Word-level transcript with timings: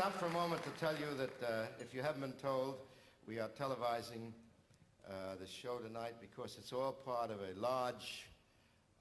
Stop 0.00 0.18
for 0.18 0.24
a 0.24 0.30
moment 0.30 0.62
to 0.62 0.70
tell 0.80 0.94
you 0.94 1.14
that 1.14 1.46
uh, 1.46 1.66
if 1.78 1.92
you 1.92 2.00
haven't 2.00 2.22
been 2.22 2.32
told, 2.32 2.76
we 3.28 3.38
are 3.38 3.50
televising 3.50 4.32
uh, 5.06 5.34
the 5.38 5.46
show 5.46 5.76
tonight 5.76 6.14
because 6.22 6.56
it's 6.58 6.72
all 6.72 6.90
part 6.90 7.30
of 7.30 7.36
a 7.40 7.60
large 7.60 8.24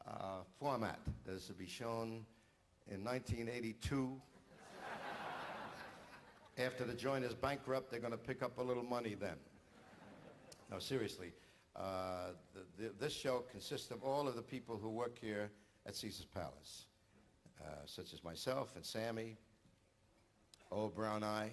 uh, 0.05 0.41
format 0.59 0.99
that 1.25 1.35
is 1.35 1.45
to 1.45 1.53
be 1.53 1.65
shown 1.65 2.25
in 2.91 3.01
1982. 3.01 4.21
After 6.57 6.83
the 6.83 6.93
joint 6.93 7.23
is 7.23 7.33
bankrupt, 7.33 7.89
they're 7.91 8.01
going 8.01 8.11
to 8.11 8.17
pick 8.17 8.43
up 8.43 8.57
a 8.57 8.61
little 8.61 8.83
money 8.83 9.15
then. 9.17 9.37
No, 10.69 10.79
seriously. 10.79 11.31
Uh, 11.77 12.31
the, 12.53 12.83
the, 12.83 12.91
this 12.99 13.13
show 13.13 13.45
consists 13.49 13.89
of 13.89 14.03
all 14.03 14.27
of 14.27 14.35
the 14.35 14.41
people 14.41 14.75
who 14.75 14.89
work 14.89 15.17
here 15.17 15.49
at 15.85 15.95
Caesar's 15.95 16.25
Palace, 16.25 16.87
uh, 17.61 17.85
such 17.85 18.13
as 18.13 18.21
myself 18.21 18.73
and 18.75 18.83
Sammy, 18.83 19.37
Old 20.71 20.93
Brown 20.95 21.23
Eye. 21.23 21.51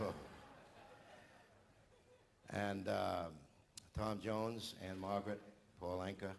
Oh. 0.00 0.12
And 2.50 2.88
uh, 2.88 3.24
Tom 3.96 4.18
Jones, 4.20 4.74
Ann-Margret, 4.86 5.40
Paul 5.80 5.98
Anka, 5.98 6.30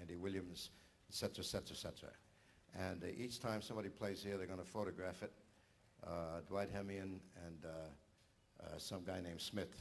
Andy 0.00 0.14
Williams, 0.14 0.70
et 1.08 1.14
cetera, 1.16 1.40
et 1.40 1.46
cetera, 1.46 1.72
et 1.72 1.76
cetera. 1.76 2.10
And 2.78 3.02
uh, 3.02 3.06
each 3.16 3.40
time 3.40 3.62
somebody 3.62 3.88
plays 3.88 4.22
here, 4.22 4.36
they're 4.36 4.46
going 4.46 4.60
to 4.60 4.64
photograph 4.64 5.22
it. 5.22 5.32
Uh, 6.06 6.40
Dwight 6.48 6.72
Hemion 6.72 7.18
and 7.44 7.64
uh, 7.64 8.64
uh, 8.64 8.78
some 8.78 9.02
guy 9.04 9.20
named 9.20 9.40
Smith, 9.40 9.74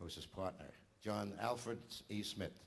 who's 0.00 0.16
his 0.16 0.26
partner. 0.26 0.66
John 1.00 1.34
Alfred 1.40 1.78
E. 2.08 2.22
Smith. 2.22 2.64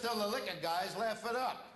Still 0.00 0.16
the 0.16 0.26
licking 0.28 0.54
guys, 0.62 0.96
laugh 0.98 1.22
it 1.28 1.36
up. 1.36 1.66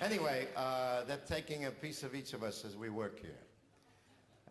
Anyway, 0.00 0.48
uh, 0.56 1.04
they're 1.04 1.16
taking 1.28 1.66
a 1.66 1.70
piece 1.70 2.02
of 2.02 2.12
each 2.12 2.32
of 2.32 2.42
us 2.42 2.64
as 2.64 2.76
we 2.76 2.88
work 2.90 3.20
here. 3.20 3.38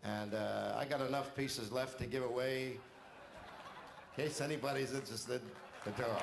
And 0.02 0.32
uh, 0.32 0.76
I 0.78 0.86
got 0.86 1.02
enough 1.02 1.36
pieces 1.36 1.70
left 1.70 1.98
to 1.98 2.06
give 2.06 2.24
away 2.24 2.78
in 4.16 4.24
case 4.24 4.40
anybody's 4.40 4.94
interested 4.94 5.42
to 5.84 5.90
talk. 5.90 6.22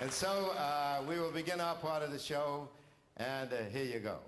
And 0.00 0.12
so 0.12 0.52
uh, 0.58 1.00
we 1.08 1.18
will 1.18 1.32
begin 1.32 1.62
our 1.62 1.76
part 1.76 2.02
of 2.02 2.12
the 2.12 2.18
show, 2.18 2.68
and 3.16 3.50
uh, 3.50 3.56
here 3.72 3.84
you 3.84 4.00
go. 4.00 4.18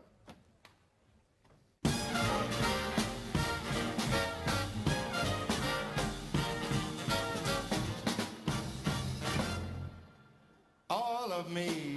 Of 11.45 11.53
me, 11.53 11.97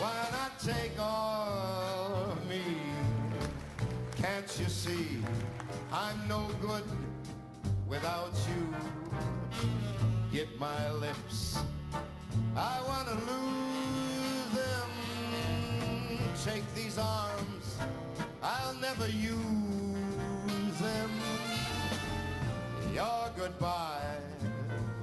why 0.00 0.28
not 0.32 0.58
take 0.60 0.92
all 0.98 2.30
of 2.32 2.48
me? 2.48 2.62
Can't 4.16 4.58
you 4.58 4.66
see 4.66 5.18
I'm 5.92 6.16
no 6.28 6.46
good 6.60 6.84
without 7.88 8.32
you? 8.48 8.74
Get 10.32 10.58
my 10.58 10.90
lips, 10.92 11.58
I 12.56 12.80
wanna 12.88 13.14
lose 13.30 14.50
them. 14.54 14.90
Take 16.44 16.64
these 16.74 16.98
arms, 16.98 17.78
I'll 18.42 18.74
never 18.74 19.08
use 19.08 20.78
them. 20.80 21.10
Your 22.94 23.30
goodbye 23.36 24.16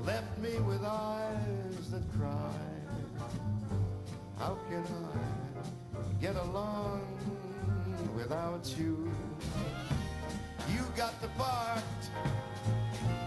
left 0.06 0.38
me 0.40 0.60
with 0.60 0.84
eyes. 0.84 1.45
How 4.38 4.58
can 4.70 4.84
I 4.84 6.22
get 6.22 6.36
along 6.36 7.02
without 8.16 8.74
you? 8.78 9.10
You 10.74 10.82
got 10.98 11.20
the 11.22 11.30
part, 11.30 11.84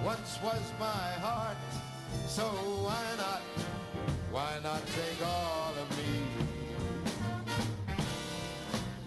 once 0.04 0.38
was 0.42 0.60
my 0.78 1.10
heart, 1.24 1.56
so 2.26 2.44
why 2.44 3.04
not, 3.16 3.40
why 4.30 4.58
not 4.62 4.82
take 4.86 5.26
all 5.26 5.72
of 5.80 5.88
me? 5.96 6.12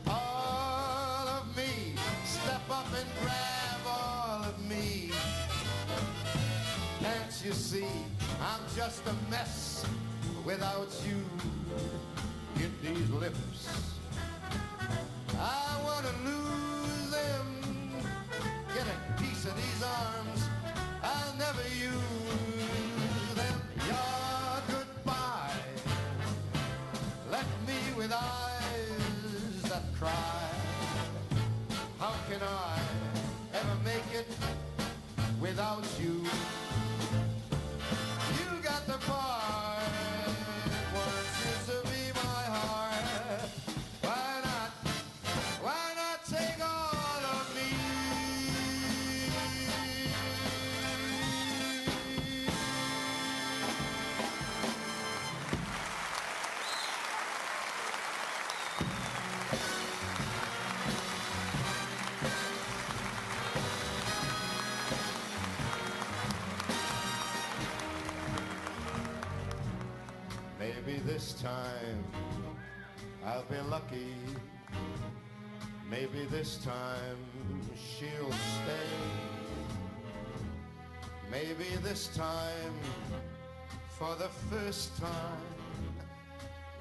All 0.07 1.27
of 1.27 1.55
me, 1.55 1.95
step 2.25 2.61
up 2.69 2.87
and 2.97 3.09
grab 3.21 3.81
all 3.87 4.43
of 4.43 4.69
me. 4.69 5.11
Can't 6.99 7.45
you 7.45 7.53
see 7.53 7.87
I'm 8.41 8.61
just 8.75 9.05
a 9.05 9.13
mess 9.29 9.85
without 10.43 10.89
you? 11.07 11.60
Get 12.57 12.81
these 12.81 13.09
lips. 13.09 13.67
I 15.37 15.81
wanna 15.83 16.13
lose 16.25 17.11
them. 17.11 17.45
Get 18.73 18.85
a 18.87 19.21
piece 19.21 19.45
of 19.45 19.55
these 19.55 19.83
arms. 19.83 20.41
I'll 21.03 21.35
never 21.37 21.63
use 21.69 23.35
them. 23.35 23.61
Your 23.87 24.61
goodbye 24.67 25.63
left 27.31 27.67
me 27.67 27.79
with 27.97 28.11
eyes 28.13 29.61
that 29.63 29.83
cry. 29.99 30.49
How 31.99 32.13
can 32.29 32.41
I 32.41 32.79
ever 33.53 33.75
make 33.83 34.09
it 34.13 34.27
without 35.39 35.85
you? 35.99 36.23
You 36.23 36.50
be 73.51 73.57
lucky. 73.69 74.15
Maybe 75.89 76.25
this 76.29 76.57
time 76.63 77.17
she'll 77.75 78.31
stay. 78.31 78.91
Maybe 81.29 81.67
this 81.83 82.07
time, 82.15 82.75
for 83.97 84.15
the 84.15 84.29
first 84.49 84.97
time, 84.97 85.51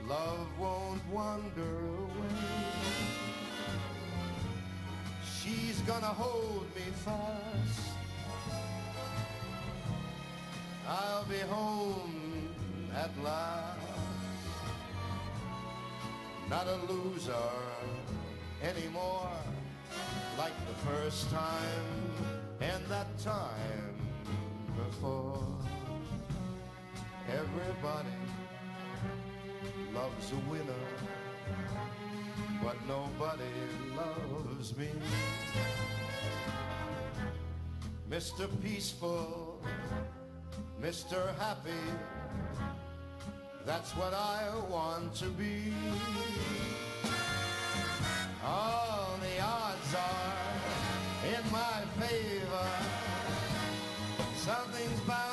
love 0.08 0.46
won't 0.60 1.04
wander 1.10 1.76
away. 2.04 2.38
She's 5.24 5.80
gonna 5.80 6.14
hold 6.24 6.66
me 6.76 6.86
fast. 7.04 7.80
I'll 10.86 11.24
be 11.24 11.38
home 11.38 12.48
at 12.94 13.10
last. 13.24 13.79
Not 16.50 16.66
a 16.66 16.92
loser 16.92 17.32
anymore 18.60 19.30
like 20.36 20.52
the 20.66 20.90
first 20.90 21.30
time 21.30 21.94
and 22.60 22.84
that 22.86 23.06
time 23.18 23.94
before. 24.76 25.46
Everybody 27.28 28.18
loves 29.94 30.32
a 30.32 30.50
winner, 30.50 30.86
but 32.64 32.74
nobody 32.88 33.54
loves 33.96 34.76
me. 34.76 34.88
Mr. 38.10 38.48
Peaceful, 38.60 39.62
Mr. 40.82 41.32
Happy, 41.38 41.70
that's 43.66 43.92
what 43.92 44.14
I 44.14 44.48
want 44.70 45.14
to 45.16 45.26
be. 45.26 45.72
All 48.44 49.18
the 49.20 49.42
odds 49.42 49.94
are 49.94 51.36
in 51.36 51.52
my 51.52 51.82
favor. 51.98 52.68
Something's 54.36 55.00
bound 55.00 55.29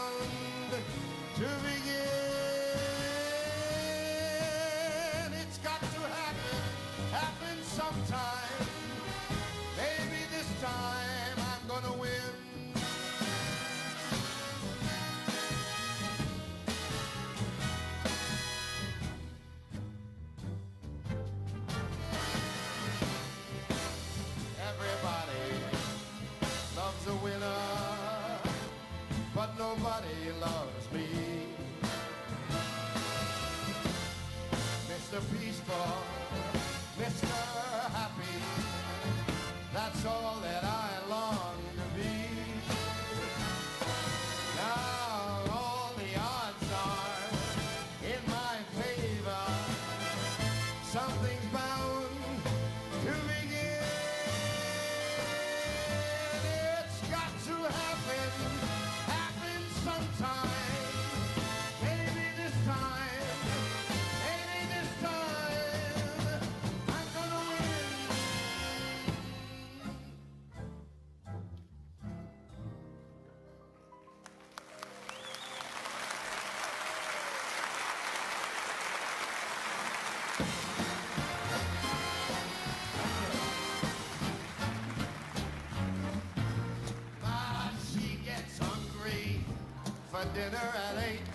dinner 90.37 90.71
at 90.87 91.03
eight. 91.09 91.29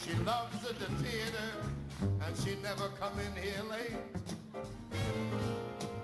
She 0.00 0.14
loves 0.24 0.62
the 0.62 0.86
theater 1.04 1.50
and 2.24 2.34
she 2.42 2.56
never 2.62 2.88
come 2.98 3.12
in 3.20 3.42
here 3.42 3.62
late. 3.68 4.00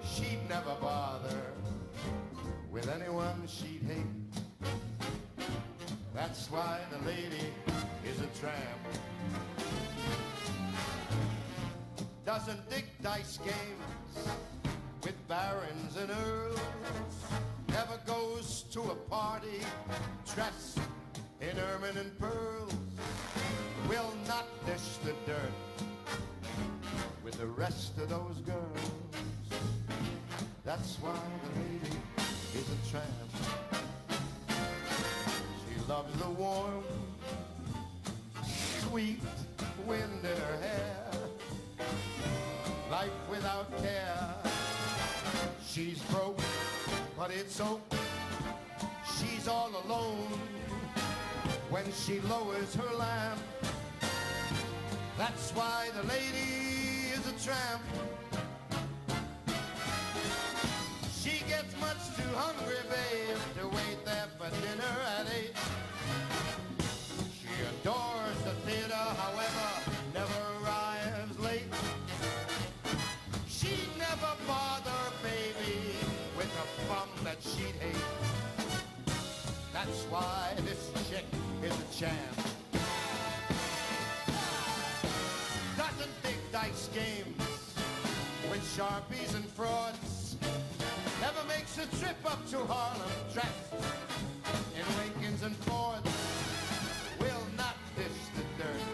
She'd 0.05 0.47
never 0.51 0.75
bother 0.83 1.41
with 2.71 2.91
anyone 2.91 3.41
she'd 3.47 3.85
hate. 3.89 4.69
That's 6.15 6.51
why 6.51 6.81
the 6.91 6.99
lady 7.07 7.49
is 8.07 8.21
a 8.21 8.29
tramp. 8.39 8.83
Doesn't 12.27 12.69
dig 12.69 12.85
dice 13.03 13.39
games 13.39 14.29
with 15.03 15.17
barons 15.27 15.97
and 15.97 16.11
earls. 16.11 16.61
Never 17.69 17.99
goes 18.07 18.65
to 18.73 18.81
a 18.83 18.95
party 19.09 19.61
dressed 20.35 20.81
in 21.55 21.65
ermine 21.65 21.97
and 21.97 22.19
pearls. 22.19 22.73
Will 23.89 24.13
not 24.27 24.47
dish 24.67 24.97
the 25.05 25.13
dirt 25.27 25.53
with 27.23 27.35
the 27.35 27.47
rest 27.47 27.99
of 27.99 28.09
those 28.09 28.39
girls. 28.45 28.91
That's 30.65 30.97
why 30.97 31.19
the 31.43 31.61
lady 31.61 31.97
is 32.55 32.67
a 32.77 32.91
tramp. 32.91 33.31
She 35.69 35.89
loves 35.89 36.19
the 36.19 36.31
warm, 36.31 36.85
sweet 38.45 39.21
wind 39.87 40.21
in 40.25 40.41
her 40.41 40.57
hair. 40.61 41.07
Life 42.91 43.11
without 43.31 43.71
care. 43.83 44.35
She's 45.67 46.01
broke, 46.05 46.41
but 47.17 47.31
it's 47.31 47.55
so. 47.55 47.81
She's 49.19 49.47
all 49.49 49.71
alone 49.85 50.54
when 51.75 51.93
she 51.93 52.21
lowers 52.29 52.73
her 52.77 52.95
lamp. 52.97 53.41
That's 55.19 55.51
why 55.57 55.89
the 55.97 56.07
lady 56.07 57.11
is 57.17 57.25
a 57.27 57.35
tramp. 57.45 57.83
She 61.21 61.43
gets 61.51 61.75
much 61.81 62.03
too 62.17 62.31
hungry, 62.37 62.83
babe, 62.89 63.43
to 63.59 63.67
wait 63.67 63.99
there 64.05 64.29
for 64.39 64.51
dinner 64.63 64.95
at 65.19 65.27
eight. 65.37 65.57
She 67.39 67.53
adores 67.73 68.39
the 68.45 68.55
theater, 68.67 69.05
however, 69.23 69.71
never 70.15 70.41
arrives 70.63 71.37
late. 71.41 71.75
She'd 73.49 73.91
never 73.99 74.33
bother, 74.47 75.03
baby, 75.25 75.81
with 76.37 76.53
a 76.65 76.89
bum 76.89 77.09
that 77.25 77.39
she'd 77.43 77.75
hate. 77.83 78.07
That's 79.73 80.05
why 80.05 80.55
this 80.65 80.93
chick 81.11 81.27
champ. 82.05 82.37
Doesn't 85.77 86.15
dig 86.23 86.41
dice 86.53 86.89
games 86.93 87.75
with 88.51 88.63
sharpies 88.77 89.35
and 89.35 89.45
frauds. 89.47 90.37
Never 91.21 91.43
makes 91.49 91.79
a 91.79 91.87
trip 91.99 92.19
up 92.27 92.47
to 92.51 92.59
Harlem 92.59 93.11
dressed 93.33 93.73
in 94.79 94.85
Lincolns 95.01 95.43
and 95.43 95.57
Fords. 95.65 96.11
Will 97.21 97.47
not 97.57 97.77
dish 97.97 98.23
the 98.37 98.45
dirt 98.63 98.91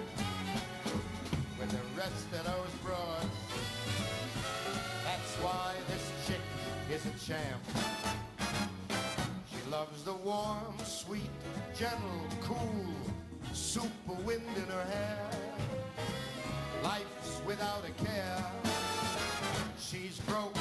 with 1.59 1.71
the 1.71 1.85
rest 2.01 2.27
of 2.39 2.45
those 2.45 2.75
broads. 2.85 3.27
That's 5.05 5.35
why 5.43 5.75
this 5.89 6.13
chick 6.27 6.45
is 6.93 7.07
a 7.07 7.27
champ. 7.27 7.70
Loves 9.81 10.03
the 10.03 10.13
warm, 10.13 10.75
sweet, 10.85 11.31
gentle, 11.75 12.27
cool, 12.43 12.85
super 13.55 14.13
wind 14.27 14.43
in 14.55 14.65
her 14.65 14.85
hair. 14.85 15.31
Life's 16.85 17.41
without 17.47 17.83
a 17.89 18.05
care. 18.05 18.45
She's 19.79 20.21
broke. 20.27 20.60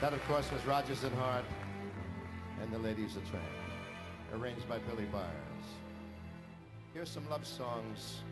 That, 0.00 0.14
of 0.14 0.26
course, 0.26 0.50
was 0.50 0.64
Rodgers 0.64 1.04
and 1.04 1.14
Hart 1.16 1.44
and 2.62 2.72
the 2.72 2.78
Ladies 2.78 3.16
of 3.16 3.28
Tramp, 3.28 3.44
arranged 4.34 4.66
by 4.66 4.78
Billy 4.78 5.04
Byers. 5.12 5.26
Here's 6.94 7.10
some 7.10 7.28
love 7.28 7.46
songs 7.46 8.22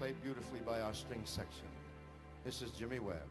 played 0.00 0.20
beautifully 0.24 0.58
by 0.66 0.80
our 0.80 0.92
string 0.92 1.20
section. 1.24 1.68
This 2.44 2.62
is 2.62 2.72
Jimmy 2.72 2.98
Webb. 2.98 3.28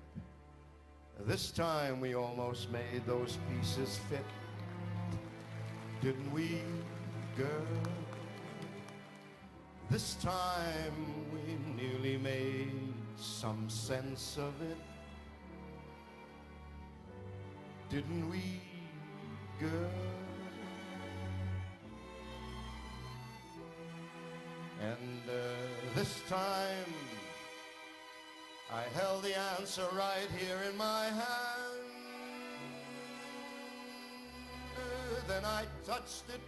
This 1.26 1.52
time 1.52 2.00
we 2.00 2.16
almost 2.16 2.72
made 2.72 3.06
those 3.06 3.38
pieces 3.52 4.00
fit. 4.10 4.26
Didn't 6.02 6.32
we, 6.32 6.62
girl? 7.36 7.48
This 9.90 10.16
time 10.16 10.96
we 11.34 11.84
nearly 11.84 12.16
made 12.18 12.94
some 13.18 13.70
sense 13.70 14.38
of 14.38 14.54
it. 14.62 14.78
Didn't 17.94 18.28
we, 18.28 18.42
girl? 19.60 19.92
And 24.82 25.22
uh, 25.30 25.34
this 25.94 26.20
time 26.28 26.92
I 28.74 28.82
held 28.98 29.22
the 29.22 29.38
answer 29.60 29.86
right 29.96 30.28
here 30.40 30.58
in 30.72 30.76
my 30.76 31.06
hand. 31.06 31.84
Then 35.28 35.46
I 35.46 35.66
touched 35.86 36.24
it 36.30 36.42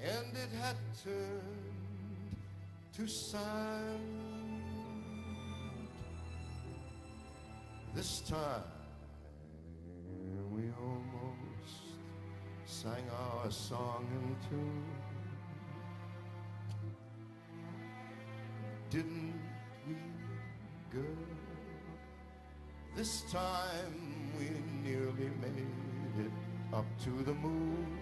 and 0.00 0.28
it 0.36 0.56
had 0.62 0.76
turned 1.02 2.36
to 2.98 3.08
sand. 3.08 4.25
This 7.96 8.20
time 8.20 8.62
we 10.52 10.64
almost 10.78 11.96
sang 12.66 13.08
our 13.10 13.50
song 13.50 14.06
in 14.12 14.36
tune. 14.50 14.84
Didn't 18.90 19.40
we, 19.88 19.94
girl? 20.92 21.24
This 22.94 23.22
time 23.32 24.30
we 24.38 24.50
nearly 24.86 25.30
made 25.40 26.26
it 26.26 26.32
up 26.74 26.84
to 27.04 27.24
the 27.24 27.32
moon. 27.32 27.98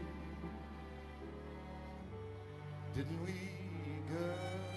Didn't 2.96 3.24
we, 3.24 3.34
girl? 4.12 4.73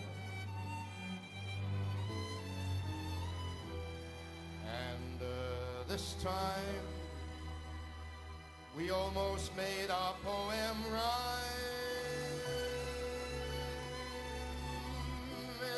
This 5.87 6.15
time 6.21 6.85
we 8.77 8.89
almost 8.89 9.55
made 9.55 9.89
our 9.89 10.13
poem 10.23 10.77
rhyme. 10.91 11.47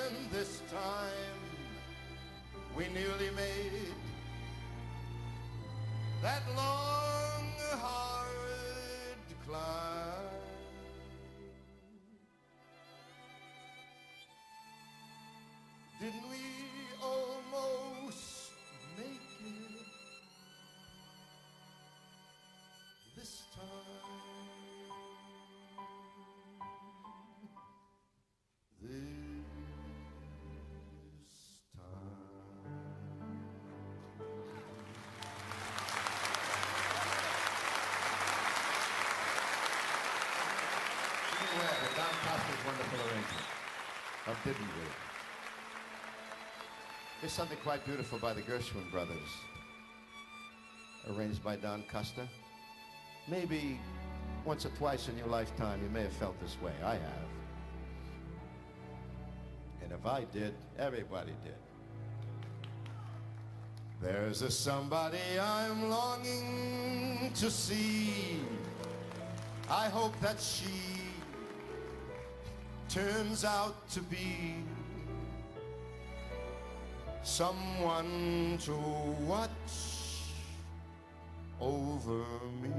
And 0.07 0.31
this 0.31 0.61
time 0.71 1.39
we 2.75 2.85
nearly 2.89 3.29
made 3.35 3.93
that 6.23 6.41
long, 6.55 7.53
hard 7.77 8.27
climb. 9.47 10.38
Arrangement 43.19 44.27
of 44.27 44.37
Didn't 44.43 44.61
We? 44.61 44.85
Here's 47.21 47.33
something 47.33 47.57
quite 47.63 47.85
beautiful 47.85 48.17
by 48.19 48.33
the 48.33 48.41
Gershwin 48.41 48.89
brothers, 48.91 49.17
arranged 51.09 51.43
by 51.43 51.57
Don 51.57 51.83
Costa. 51.91 52.27
Maybe 53.27 53.79
once 54.45 54.65
or 54.65 54.69
twice 54.69 55.09
in 55.09 55.17
your 55.17 55.27
lifetime 55.27 55.81
you 55.83 55.89
may 55.89 56.03
have 56.03 56.13
felt 56.13 56.39
this 56.41 56.55
way. 56.61 56.71
I 56.83 56.93
have. 56.93 57.29
And 59.83 59.91
if 59.91 60.05
I 60.05 60.23
did, 60.31 60.53
everybody 60.77 61.33
did. 61.43 61.55
There's 64.01 64.41
a 64.43 64.49
somebody 64.49 65.17
I'm 65.41 65.89
longing 65.89 67.31
to 67.35 67.51
see. 67.51 68.39
I 69.69 69.89
hope 69.89 70.17
that 70.21 70.39
she 70.39 70.98
turns 72.89 73.45
out 73.45 73.87
to 73.91 74.01
be 74.01 74.55
someone 77.21 78.57
to 78.59 78.75
watch 79.27 79.49
over 81.61 82.23
me. 82.63 82.71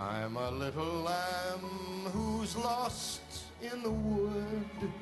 I'm 0.00 0.36
a 0.36 0.50
little 0.50 1.02
lamb 1.02 2.10
who's 2.12 2.56
lost 2.56 3.20
in 3.62 3.84
the 3.84 3.90
wood. 3.90 4.92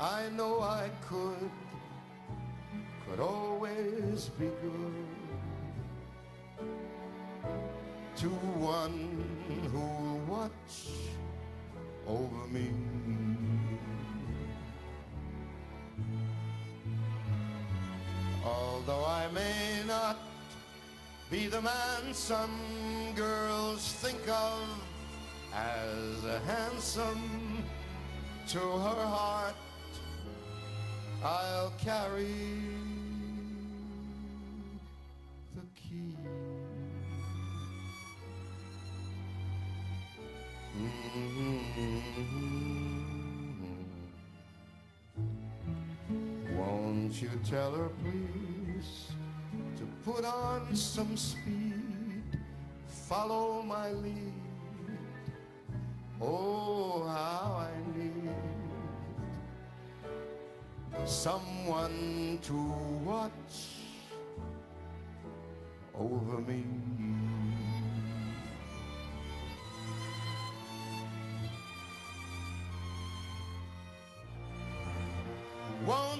I 0.00 0.30
know 0.30 0.60
I 0.60 0.90
could, 1.08 1.50
could 3.14 3.22
always 3.22 4.30
be 4.40 4.46
good 4.46 4.94
to 8.16 8.28
one 8.58 9.24
who'll 9.70 10.20
watch 10.26 10.88
over 12.08 12.46
me. 12.48 12.70
Although 18.44 19.04
I 19.06 19.28
may 19.32 19.82
not 19.86 20.18
be 21.30 21.46
the 21.46 21.62
man 21.62 22.12
some 22.12 22.58
girls 23.14 23.92
think 23.92 24.28
of 24.28 24.66
as 25.54 26.42
handsome 26.46 27.62
to 28.48 28.58
her 28.58 29.06
heart, 29.06 29.54
I'll 31.22 31.72
carry 31.78 32.83
Mm-hmm. 40.76 42.00
Won't 46.56 47.22
you 47.22 47.30
tell 47.48 47.72
her, 47.72 47.88
please, 48.02 49.12
to 49.76 49.84
put 50.04 50.24
on 50.24 50.74
some 50.74 51.16
speed, 51.16 52.40
follow 52.88 53.62
my 53.62 53.92
lead. 53.92 54.32
Oh, 56.20 57.04
how 57.06 57.68
I 57.68 57.70
need 57.96 58.30
someone 61.04 62.38
to 62.42 62.54
watch 63.04 63.30
over 65.94 66.40
me. 66.40 66.64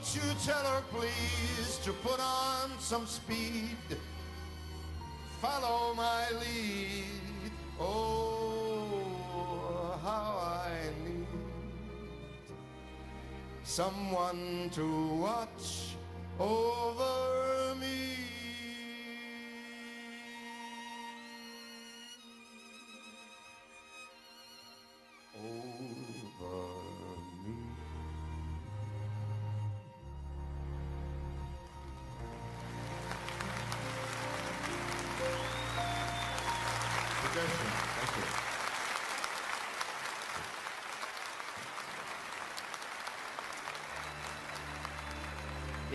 Won't 0.05 0.17
you 0.17 0.35
tell 0.45 0.63
her, 0.65 0.83
please, 0.93 1.79
to 1.83 1.91
put 1.91 2.21
on 2.21 2.71
some 2.79 3.07
speed? 3.07 3.79
Follow 5.41 5.95
my 5.95 6.31
lead. 6.33 7.53
Oh, 7.81 8.99
how 10.03 10.69
I 10.69 10.69
need 11.09 11.27
someone 13.63 14.69
to 14.75 15.15
watch 15.15 15.97
over 16.39 17.24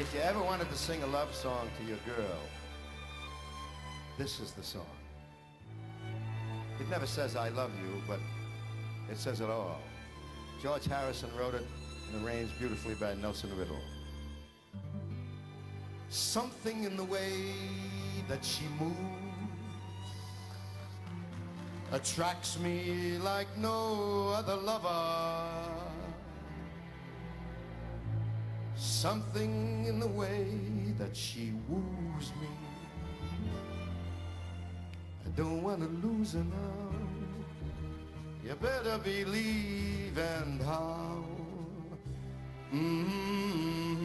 If 0.10 0.16
you 0.16 0.22
ever 0.22 0.42
wanted 0.42 0.68
to 0.72 0.76
sing 0.76 1.04
a 1.04 1.06
love 1.06 1.36
song 1.36 1.70
to 1.78 1.84
your 1.88 2.00
girl, 2.04 2.40
this 4.18 4.40
is 4.40 4.54
the 4.54 4.64
song. 4.64 4.98
It 6.80 6.90
never 6.90 7.06
says 7.06 7.36
I 7.36 7.50
love 7.50 7.70
you, 7.80 8.02
but 8.08 8.20
it 9.12 9.20
says 9.20 9.40
it 9.40 9.52
all. 9.52 9.80
George 10.64 10.88
Harrison 10.88 11.30
wrote 11.38 11.54
it 11.54 11.64
and 12.12 12.26
arranged 12.26 12.58
beautifully 12.58 12.96
by 12.96 13.14
Nelson 13.14 13.56
Riddle. 13.56 13.80
Something 16.10 16.86
in 16.86 16.98
the 16.98 17.04
way 17.06 17.54
that 18.28 18.44
she 18.44 18.64
moves 18.80 18.98
attracts 21.92 22.58
me 22.58 23.20
like 23.20 23.56
no 23.60 24.30
other 24.30 24.56
lover. 24.56 25.79
Something 29.00 29.86
in 29.88 29.98
the 29.98 30.08
way 30.08 30.46
that 30.98 31.16
she 31.16 31.54
woos 31.70 32.34
me. 32.42 32.50
I 35.26 35.30
don't 35.38 35.64
want 35.64 35.80
to 35.80 35.88
lose 36.06 36.34
her 36.34 36.44
now. 36.44 36.92
You 38.44 38.56
better 38.56 38.98
believe 38.98 40.18
and 40.18 40.62
how. 40.62 41.24
Mm-hmm. 42.74 44.02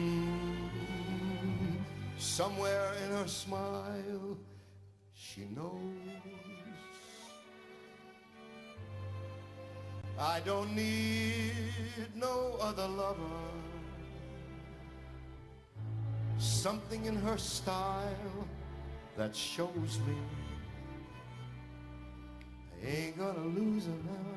Somewhere 2.17 2.93
in 3.03 3.11
her 3.17 3.27
smile, 3.27 4.37
she 5.13 5.41
knows. 5.53 5.81
I 10.17 10.39
don't 10.45 10.73
need 10.73 11.51
no 12.15 12.55
other 12.61 12.87
lover. 12.87 13.64
Something 16.37 17.05
in 17.05 17.15
her 17.15 17.37
style 17.37 18.47
that 19.17 19.35
shows 19.35 19.99
me 20.05 20.15
I 22.83 22.87
ain't 22.87 23.17
gonna 23.17 23.45
lose 23.45 23.85
her 23.85 23.91
now. 24.05 24.35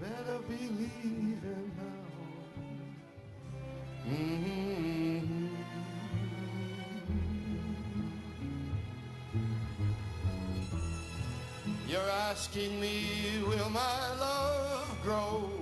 Better 0.00 0.38
believe 0.46 1.38
it 1.42 1.66
now. 1.76 2.10
Mm-hmm. 4.06 5.46
You're 11.88 12.10
asking 12.10 12.80
me, 12.80 13.04
will 13.46 13.70
my 13.70 14.14
love 14.18 14.98
grow? 15.02 15.59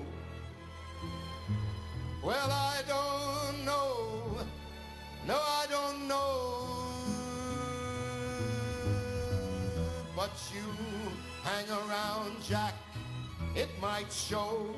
Hang 11.69 11.89
around, 11.89 12.43
Jack, 12.43 12.75
it 13.55 13.69
might 13.81 14.11
show. 14.13 14.75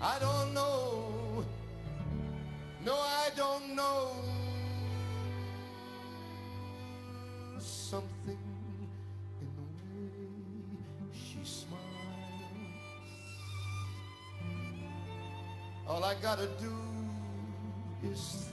I 0.00 0.18
don't 0.18 0.54
know. 0.54 1.44
No, 2.84 2.94
I 2.94 3.30
don't 3.36 3.74
know. 3.74 4.10
Something 7.58 8.38
in 9.40 9.48
the 9.56 9.62
way 9.62 10.10
she 11.12 11.38
smiles. 11.42 11.80
All 15.86 16.04
I 16.04 16.14
gotta 16.20 16.48
do 16.60 16.74
is 18.10 18.43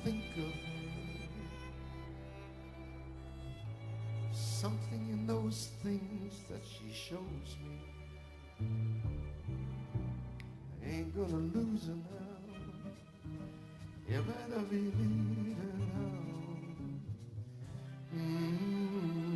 that 6.52 6.62
she 6.66 6.92
shows 6.94 7.56
me. 7.64 7.80
I 10.84 10.90
ain't 10.90 11.16
gonna 11.16 11.38
lose 11.54 11.88
her 11.88 11.94
now. 11.94 12.32
You 14.10 14.22
better 14.24 14.62
believe 14.70 14.94
it 14.94 15.76
now. 15.80 16.12
Mm. 18.16 19.31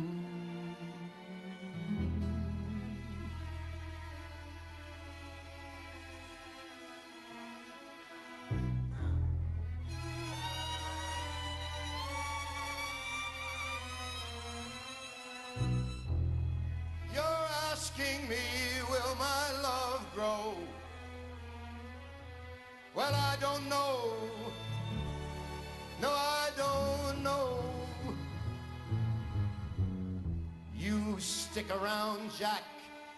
Stick 31.66 31.82
around, 31.82 32.30
Jack. 32.38 32.62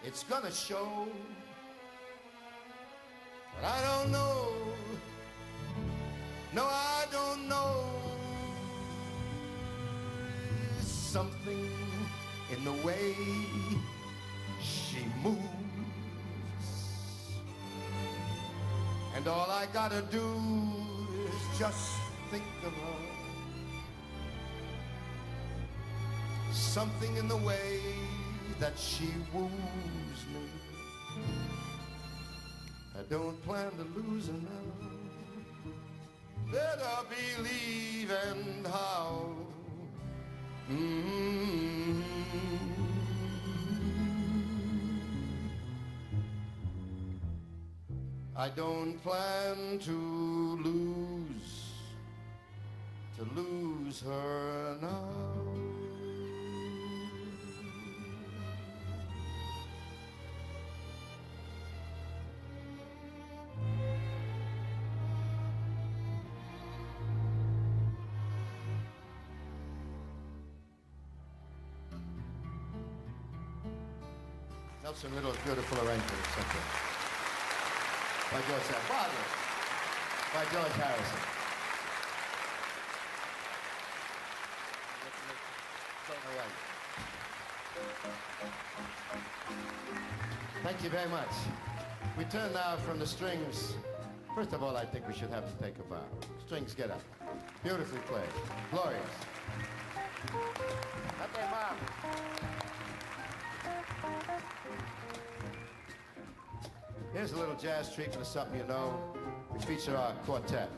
It's 0.03 0.23
gonna 0.23 0.51
show. 0.51 1.07
But 3.55 3.67
I 3.67 3.81
don't 3.81 4.11
know. 4.11 4.53
No, 6.53 6.63
I 6.63 7.05
don't 7.11 7.47
know. 7.47 7.85
Something 10.81 11.69
in 12.51 12.63
the 12.63 12.73
way 12.85 13.15
she 14.61 15.05
moves. 15.23 15.43
And 19.15 19.27
all 19.27 19.49
I 19.49 19.65
gotta 19.73 20.01
do 20.11 20.39
is 21.27 21.59
just 21.59 21.91
think 22.31 22.43
of 22.65 22.73
her. 22.73 22.99
Something 26.51 27.17
in 27.17 27.27
the 27.27 27.37
way 27.37 27.79
that 28.59 28.77
she 28.77 29.07
woos 29.33 30.21
me. 30.33 30.49
I 32.97 33.01
don't 33.09 33.41
plan 33.45 33.71
to 33.71 34.01
lose 34.01 34.27
her 34.27 34.33
now. 34.33 34.67
Better 36.51 36.97
believe 37.09 38.11
and 38.11 38.67
how. 38.67 39.29
Mm. 40.69 42.03
I 48.35 48.49
don't 48.49 49.01
plan 49.03 49.79
to 49.79 49.91
lose, 50.63 51.73
to 53.17 53.23
lose 53.35 54.01
her 54.01 54.77
now. 54.81 55.18
Nelson 74.89 75.13
Riddle's 75.13 75.37
beautiful 75.45 75.77
arrangement, 75.77 76.19
etc. 76.25 76.43
By 78.31 78.41
George 78.49 78.65
Harrison. 78.73 79.21
By 80.33 80.43
George 80.51 80.71
Harrison. 80.81 81.19
Thank 90.63 90.83
you 90.83 90.89
very 90.89 91.09
much. 91.09 91.35
We 92.17 92.23
turn 92.23 92.51
now 92.53 92.77
from 92.77 92.97
the 92.97 93.05
strings. 93.05 93.75
First 94.33 94.53
of 94.53 94.63
all, 94.63 94.75
I 94.75 94.85
think 94.85 95.07
we 95.07 95.13
should 95.13 95.29
have 95.29 95.45
to 95.55 95.63
take 95.63 95.77
a 95.77 95.83
bow. 95.83 96.01
Strings, 96.47 96.73
get 96.73 96.89
up. 96.89 97.03
Beautifully 97.63 97.99
played. 98.07 98.23
Glorious. 98.71 98.99
Okay, 101.21 101.45
Mom. 101.51 101.77
Here's 107.13 107.31
a 107.31 107.37
little 107.37 107.55
jazz 107.55 107.93
treatment 107.93 108.21
of 108.21 108.27
something 108.27 108.59
you 108.59 108.65
know. 108.65 108.93
We 109.53 109.59
feature 109.59 109.95
our 109.97 110.13
quartet. 110.25 110.69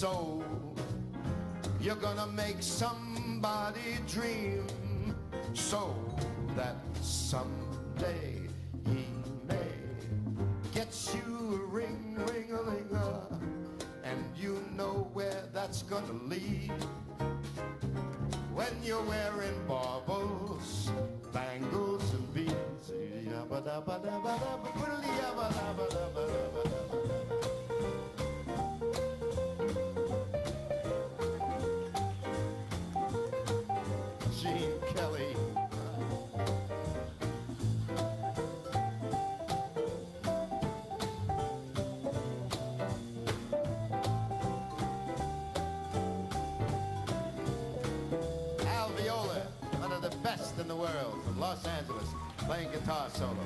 Gleam 0.00 0.12
so. 0.12 0.44
You're 1.80 1.96
gonna 1.96 2.26
make 2.26 2.56
somebody 2.60 3.98
dream 4.08 4.66
so 5.54 5.94
that 6.56 6.76
someday 7.00 8.48
he 8.86 9.06
may 9.46 9.68
get 10.74 10.92
you 11.14 11.62
a 11.62 11.66
ring, 11.66 12.16
ring 12.28 12.50
a 12.52 12.62
ling 12.62 12.96
uh, 12.96 13.20
and 14.04 14.24
you 14.36 14.62
know 14.76 15.08
where 15.12 15.48
that's 15.52 15.82
gonna 15.82 16.12
lead. 16.24 16.72
Playing 52.56 52.72
guitar 52.72 53.10
solo. 53.10 53.36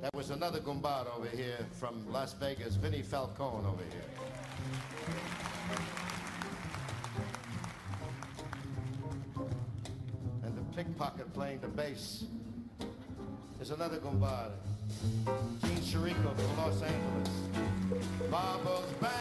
That 0.00 0.14
was 0.14 0.30
another 0.30 0.60
gumbard 0.60 1.14
over 1.14 1.28
here 1.28 1.58
from 1.72 2.10
Las 2.10 2.32
Vegas, 2.32 2.76
Vinny 2.76 3.02
Falcone 3.02 3.66
over 3.66 3.82
here. 3.82 4.10
And 10.42 10.56
the 10.56 10.62
pickpocket 10.74 11.34
playing 11.34 11.60
the 11.60 11.68
bass 11.68 12.24
is 13.60 13.70
another 13.70 13.98
gumbard. 13.98 14.52
Gene 15.60 15.82
Cherico 15.82 16.34
from 16.34 16.56
Los 16.56 16.80
Angeles. 16.80 17.30
Baubles, 18.30 18.92
bangles, 19.00 19.15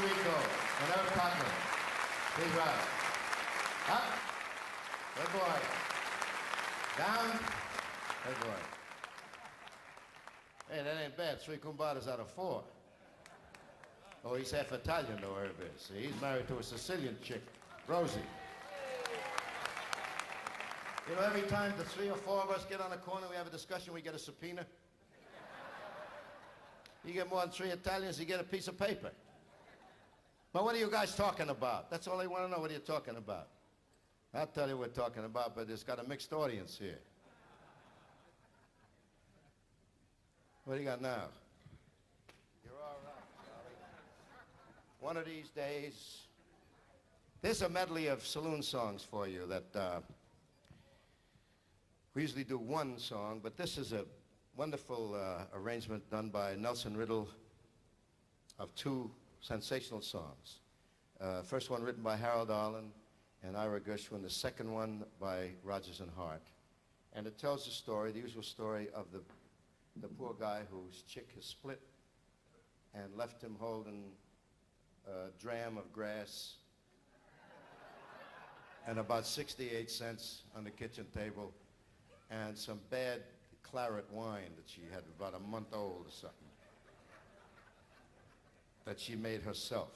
And 0.00 0.90
Eric 0.94 1.10
Cochran. 1.14 1.52
Please 2.36 2.54
rise. 2.56 2.86
Up. 3.90 4.04
Good 5.16 5.32
boy. 5.32 5.58
Down. 6.96 7.30
Good 8.24 8.40
boy. 8.40 8.60
Hey, 10.70 10.82
that 10.84 10.96
ain't 11.02 11.16
bad. 11.16 11.40
Three 11.40 11.56
cumbadas 11.56 12.08
out 12.08 12.20
of 12.20 12.30
four. 12.30 12.62
Oh, 14.24 14.36
he's 14.36 14.52
half 14.52 14.70
Italian, 14.70 15.18
though, 15.20 15.34
Herb 15.34 15.56
is. 15.74 15.82
See, 15.82 16.06
he's 16.06 16.20
married 16.20 16.46
to 16.48 16.58
a 16.58 16.62
Sicilian 16.62 17.16
chick, 17.22 17.42
Rosie. 17.88 18.20
You 21.08 21.16
know, 21.16 21.22
every 21.22 21.42
time 21.42 21.72
the 21.76 21.84
three 21.84 22.10
or 22.10 22.16
four 22.16 22.42
of 22.42 22.50
us 22.50 22.64
get 22.68 22.80
on 22.80 22.92
a 22.92 22.98
corner, 22.98 23.26
we 23.30 23.36
have 23.36 23.46
a 23.46 23.50
discussion, 23.50 23.94
we 23.94 24.02
get 24.02 24.14
a 24.14 24.18
subpoena. 24.18 24.64
You 27.04 27.14
get 27.14 27.30
more 27.30 27.40
than 27.40 27.50
three 27.50 27.70
Italians, 27.70 28.20
you 28.20 28.26
get 28.26 28.38
a 28.38 28.44
piece 28.44 28.68
of 28.68 28.78
paper. 28.78 29.10
But 30.52 30.64
what 30.64 30.74
are 30.74 30.78
you 30.78 30.90
guys 30.90 31.14
talking 31.14 31.50
about? 31.50 31.90
That's 31.90 32.08
all 32.08 32.20
I 32.20 32.26
want 32.26 32.44
to 32.44 32.50
know. 32.50 32.58
What 32.58 32.70
are 32.70 32.74
you 32.74 32.80
talking 32.80 33.16
about? 33.16 33.48
I'll 34.34 34.46
tell 34.46 34.68
you 34.68 34.76
what 34.76 34.88
we're 34.88 35.02
talking 35.02 35.24
about, 35.24 35.54
but 35.54 35.68
it's 35.68 35.82
got 35.82 35.98
a 35.98 36.08
mixed 36.08 36.32
audience 36.32 36.78
here. 36.78 36.98
What 40.64 40.74
do 40.74 40.80
you 40.80 40.86
got 40.86 41.00
now? 41.00 41.28
You're 42.62 42.74
all 42.74 42.98
right, 43.04 43.24
Charlie. 43.42 43.76
One 45.00 45.16
of 45.16 45.24
these 45.24 45.48
days, 45.50 46.26
there's 47.40 47.62
a 47.62 47.68
medley 47.68 48.08
of 48.08 48.26
saloon 48.26 48.62
songs 48.62 49.02
for 49.02 49.26
you 49.26 49.46
that 49.46 49.78
uh, 49.78 50.00
we 52.14 52.22
usually 52.22 52.44
do 52.44 52.58
one 52.58 52.98
song, 52.98 53.40
but 53.42 53.56
this 53.56 53.78
is 53.78 53.92
a 53.92 54.04
wonderful 54.56 55.14
uh, 55.14 55.44
arrangement 55.56 56.10
done 56.10 56.30
by 56.30 56.54
Nelson 56.56 56.96
Riddle 56.96 57.28
of 58.58 58.74
two 58.74 59.10
sensational 59.40 60.00
songs. 60.00 60.60
Uh, 61.20 61.42
first 61.42 61.70
one 61.70 61.82
written 61.82 62.02
by 62.02 62.16
Harold 62.16 62.50
Arlen 62.50 62.90
and 63.42 63.56
Ira 63.56 63.80
Gershwin, 63.80 64.22
the 64.22 64.30
second 64.30 64.72
one 64.72 65.04
by 65.20 65.50
Rodgers 65.62 66.00
and 66.00 66.10
Hart. 66.16 66.42
And 67.12 67.26
it 67.26 67.38
tells 67.38 67.64
the 67.64 67.70
story, 67.70 68.12
the 68.12 68.20
usual 68.20 68.42
story 68.42 68.88
of 68.94 69.06
the, 69.12 69.20
the 70.00 70.08
poor 70.08 70.34
guy 70.38 70.62
whose 70.70 71.02
chick 71.02 71.28
has 71.34 71.44
split 71.44 71.80
and 72.94 73.14
left 73.16 73.42
him 73.42 73.56
holding 73.58 74.04
a 75.06 75.30
dram 75.40 75.78
of 75.78 75.92
grass 75.92 76.54
and 78.86 78.98
about 78.98 79.26
68 79.26 79.90
cents 79.90 80.42
on 80.56 80.64
the 80.64 80.70
kitchen 80.70 81.06
table 81.14 81.52
and 82.30 82.56
some 82.56 82.80
bad 82.90 83.22
claret 83.62 84.06
wine 84.10 84.50
that 84.56 84.64
she 84.66 84.82
had 84.92 85.02
about 85.18 85.34
a 85.34 85.50
month 85.50 85.68
old 85.72 86.06
or 86.06 86.10
something 86.10 86.47
that 88.88 88.98
she 88.98 89.14
made 89.14 89.42
herself. 89.42 89.90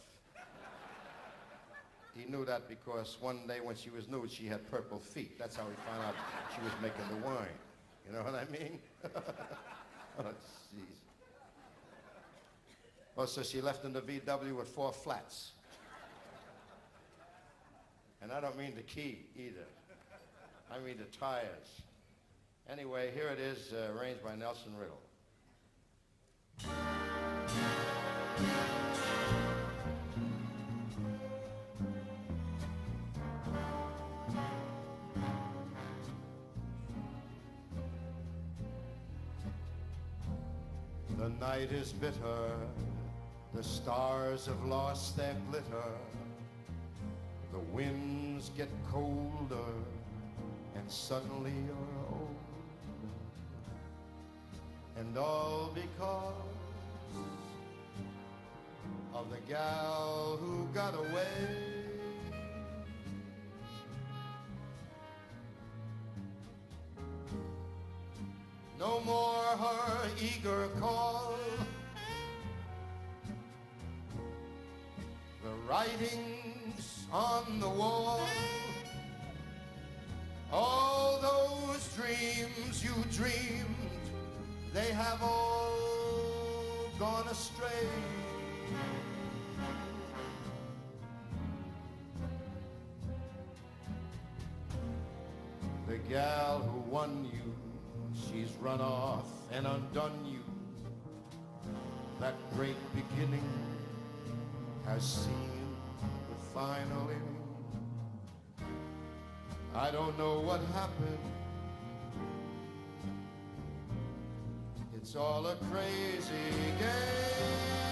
He 2.14 2.30
knew 2.30 2.44
that 2.44 2.68
because 2.68 3.16
one 3.22 3.46
day 3.48 3.58
when 3.62 3.74
she 3.74 3.88
was 3.88 4.06
nude, 4.06 4.30
she 4.30 4.46
had 4.46 4.70
purple 4.70 4.98
feet. 4.98 5.38
That's 5.38 5.56
how 5.56 5.62
he 5.62 5.74
found 5.90 6.04
out 6.04 6.14
she 6.54 6.60
was 6.62 6.72
making 6.82 7.08
the 7.08 7.26
wine. 7.26 7.56
You 8.06 8.12
know 8.12 8.22
what 8.22 8.34
I 8.34 8.44
mean? 8.52 8.80
oh, 10.18 10.24
jeez. 10.74 10.98
Oh, 13.16 13.24
so 13.24 13.42
she 13.42 13.62
left 13.62 13.86
in 13.86 13.94
the 13.94 14.02
VW 14.02 14.54
with 14.58 14.68
four 14.68 14.92
flats. 14.92 15.52
And 18.20 18.30
I 18.30 18.42
don't 18.42 18.58
mean 18.58 18.74
the 18.74 18.82
key 18.82 19.20
either. 19.34 19.64
I 20.70 20.78
mean 20.86 20.98
the 20.98 21.16
tires. 21.16 21.80
Anyway, 22.68 23.10
here 23.14 23.28
it 23.28 23.38
is, 23.40 23.72
uh, 23.72 23.98
arranged 23.98 24.22
by 24.22 24.36
Nelson 24.36 24.72
Riddle. 24.78 25.00
Night 41.42 41.72
is 41.72 41.92
bitter, 41.92 42.50
the 43.52 43.64
stars 43.64 44.46
have 44.46 44.64
lost 44.64 45.16
their 45.16 45.34
glitter, 45.50 45.90
The 47.52 47.58
winds 47.74 48.52
get 48.56 48.68
colder 48.90 49.72
and 50.76 50.88
suddenly 50.88 51.52
you're 51.66 51.96
old. 52.12 52.36
And 54.96 55.18
all 55.18 55.70
because 55.74 56.84
of 59.12 59.28
the 59.30 59.40
gal 59.52 60.38
who 60.40 60.68
got 60.72 60.94
away. 60.94 61.81
No 68.82 68.98
more 69.02 69.44
her 69.64 70.08
eager 70.20 70.66
call. 70.80 71.34
The 75.44 75.54
writings 75.68 77.06
on 77.12 77.60
the 77.60 77.68
wall. 77.68 78.20
All 80.52 81.20
those 81.20 81.94
dreams 81.94 82.82
you 82.82 82.92
dreamed, 83.12 84.02
they 84.74 84.90
have 84.90 85.22
all 85.22 86.90
gone 86.98 87.28
astray. 87.28 87.86
The 95.86 95.98
gal 96.10 96.58
who 96.58 96.80
won 96.90 97.30
you, 97.32 97.51
she's 98.14 98.50
run 98.60 98.80
off 98.80 99.26
and 99.52 99.66
undone 99.66 100.24
you. 100.24 100.40
That 102.20 102.34
great 102.54 102.76
beginning 102.94 103.48
has 104.86 105.02
seen 105.02 105.76
the 106.28 106.44
final 106.54 107.08
inning. 107.10 107.32
I 109.74 109.90
don't 109.90 110.16
know 110.18 110.40
what 110.40 110.60
happened. 110.74 111.18
It's 114.96 115.16
all 115.16 115.46
a 115.46 115.56
crazy 115.56 116.50
game. 116.78 117.91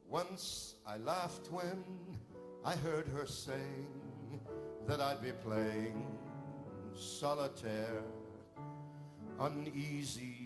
Once 0.08 0.76
I 0.86 0.96
laughed 0.96 1.52
when 1.52 1.84
I 2.64 2.74
heard 2.76 3.06
her 3.08 3.26
saying 3.26 4.40
that 4.86 5.00
I'd 5.00 5.20
be 5.20 5.32
playing 5.44 6.06
solitaire, 6.94 8.02
uneasy 9.38 10.41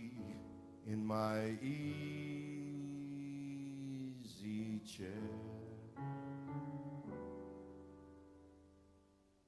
in 0.86 1.04
my 1.04 1.58
easy 1.60 2.70
chair. 4.86 5.08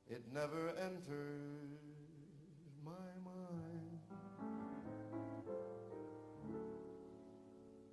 It 0.09 0.23
never 0.33 0.71
entered 0.83 1.79
my 2.85 2.91
mind. 3.25 4.01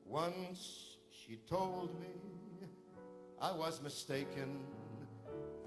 Once 0.05 0.97
she 1.11 1.37
told 1.47 1.99
me 1.99 2.07
I 3.39 3.51
was 3.51 3.81
mistaken, 3.83 4.59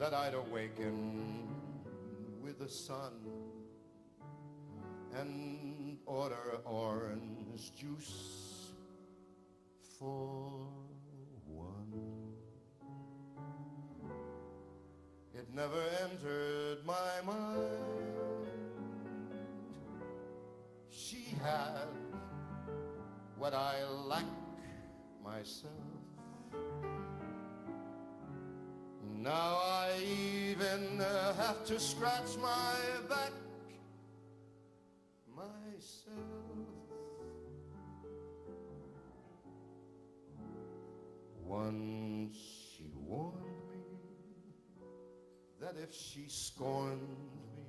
that 0.01 0.15
I'd 0.15 0.35
awaken 0.35 1.49
with 2.41 2.59
the 2.59 2.69
sun 2.69 3.13
and 5.15 5.99
order 6.07 6.61
orange 6.65 7.48
juice 7.77 8.73
for 9.99 10.69
one. 11.47 11.93
It 15.35 15.47
never 15.55 15.83
entered 16.03 16.87
my 16.87 17.21
mind. 17.27 18.47
She 20.89 21.35
had 21.43 21.89
what 23.37 23.55
I 23.55 23.85
lack 24.07 24.25
myself. 25.23 25.73
Now 29.17 29.59
I 29.63 29.91
even 30.05 31.01
have 31.37 31.65
to 31.67 31.81
scratch 31.81 32.37
my 32.41 32.75
back 33.09 33.33
Once 41.49 42.37
she 42.77 42.93
warned 42.95 43.41
me 43.71 43.81
that 45.59 45.77
if 45.83 45.95
she 45.95 46.27
scorned 46.29 47.01
me, 47.01 47.65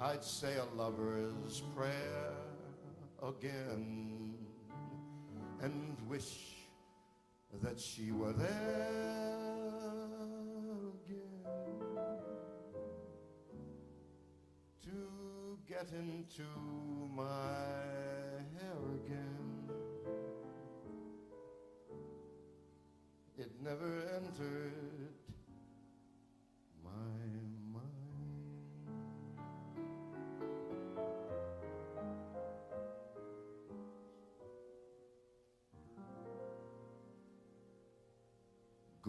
I'd 0.00 0.24
say 0.24 0.56
a 0.56 0.64
lover's 0.74 1.62
prayer 1.76 2.32
again 3.22 4.34
and 5.62 5.96
wish 6.08 6.66
that 7.62 7.78
she 7.78 8.10
were 8.10 8.32
there 8.32 8.48
again 11.04 11.46
to 14.82 15.56
get 15.68 15.92
into 15.92 16.42
my 17.14 17.22
hair 18.58 18.76
again. 19.04 19.45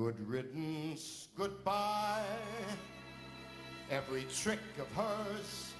Good 0.07 0.29
riddance, 0.29 1.27
goodbye. 1.37 2.23
Every 3.91 4.25
trick 4.33 4.61
of 4.79 4.87
hers 4.95 5.73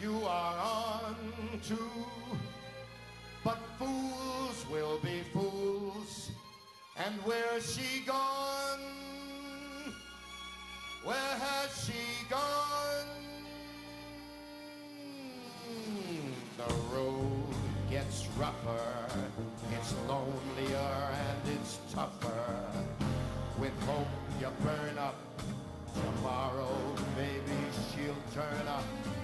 you 0.00 0.22
are 0.24 0.56
on 0.56 1.16
to. 1.66 1.78
But 3.42 3.58
fools 3.76 4.64
will 4.70 5.00
be 5.00 5.22
fools. 5.32 6.30
And 6.96 7.12
where's 7.24 7.74
she 7.74 8.04
gone? 8.06 8.78
Where 11.02 11.16
has 11.16 11.86
she 11.86 12.24
gone? 12.30 13.08
The 16.56 16.74
road 16.94 17.46
gets 17.90 18.28
rougher, 18.38 19.08
it's 19.72 19.92
lonelier 20.06 21.10
and 21.26 21.48
it's 21.48 21.55
hope 23.84 24.06
you 24.40 24.48
burn 24.62 24.98
up, 24.98 25.16
tomorrow 25.94 26.76
maybe 27.16 27.58
she'll 27.90 28.14
turn 28.34 28.68
up. 28.68 29.15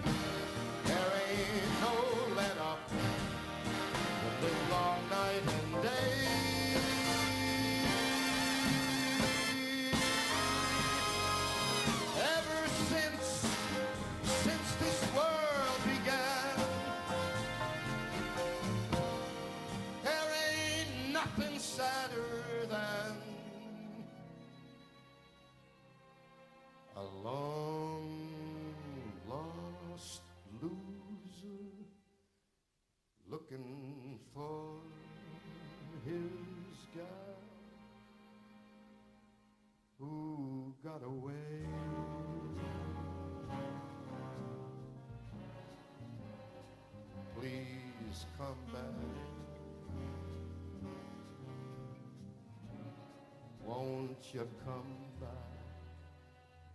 You 54.12 54.46
come 54.64 54.84
back? 55.20 55.28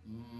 Thank 0.04 0.37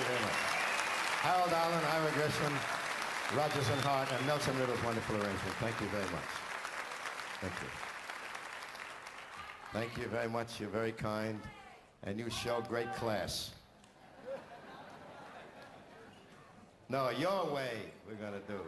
you 0.00 0.06
very 0.06 0.20
much. 0.24 0.40
Harold 1.20 1.52
Arlen, 1.52 1.84
Ira 1.84 2.10
Gershwin, 2.12 2.56
Rodgers 3.36 3.68
and 3.68 3.80
Hart, 3.82 4.08
and 4.12 4.26
Nelson 4.26 4.58
Riddle's 4.58 4.82
wonderful 4.82 5.16
arrangement. 5.16 5.54
Thank 5.60 5.80
you 5.80 5.88
very 5.88 6.04
much. 6.04 6.30
Thank 7.40 7.52
you. 7.60 7.68
Thank 9.72 9.98
you 9.98 10.06
very 10.08 10.28
much. 10.28 10.58
You're 10.58 10.70
very 10.70 10.92
kind, 10.92 11.38
and 12.04 12.18
you 12.18 12.30
show 12.30 12.62
great 12.68 12.92
class. 12.94 13.50
No, 16.88 17.10
your 17.10 17.52
way 17.52 17.92
we're 18.08 18.14
going 18.14 18.32
to 18.32 18.46
do. 18.48 18.60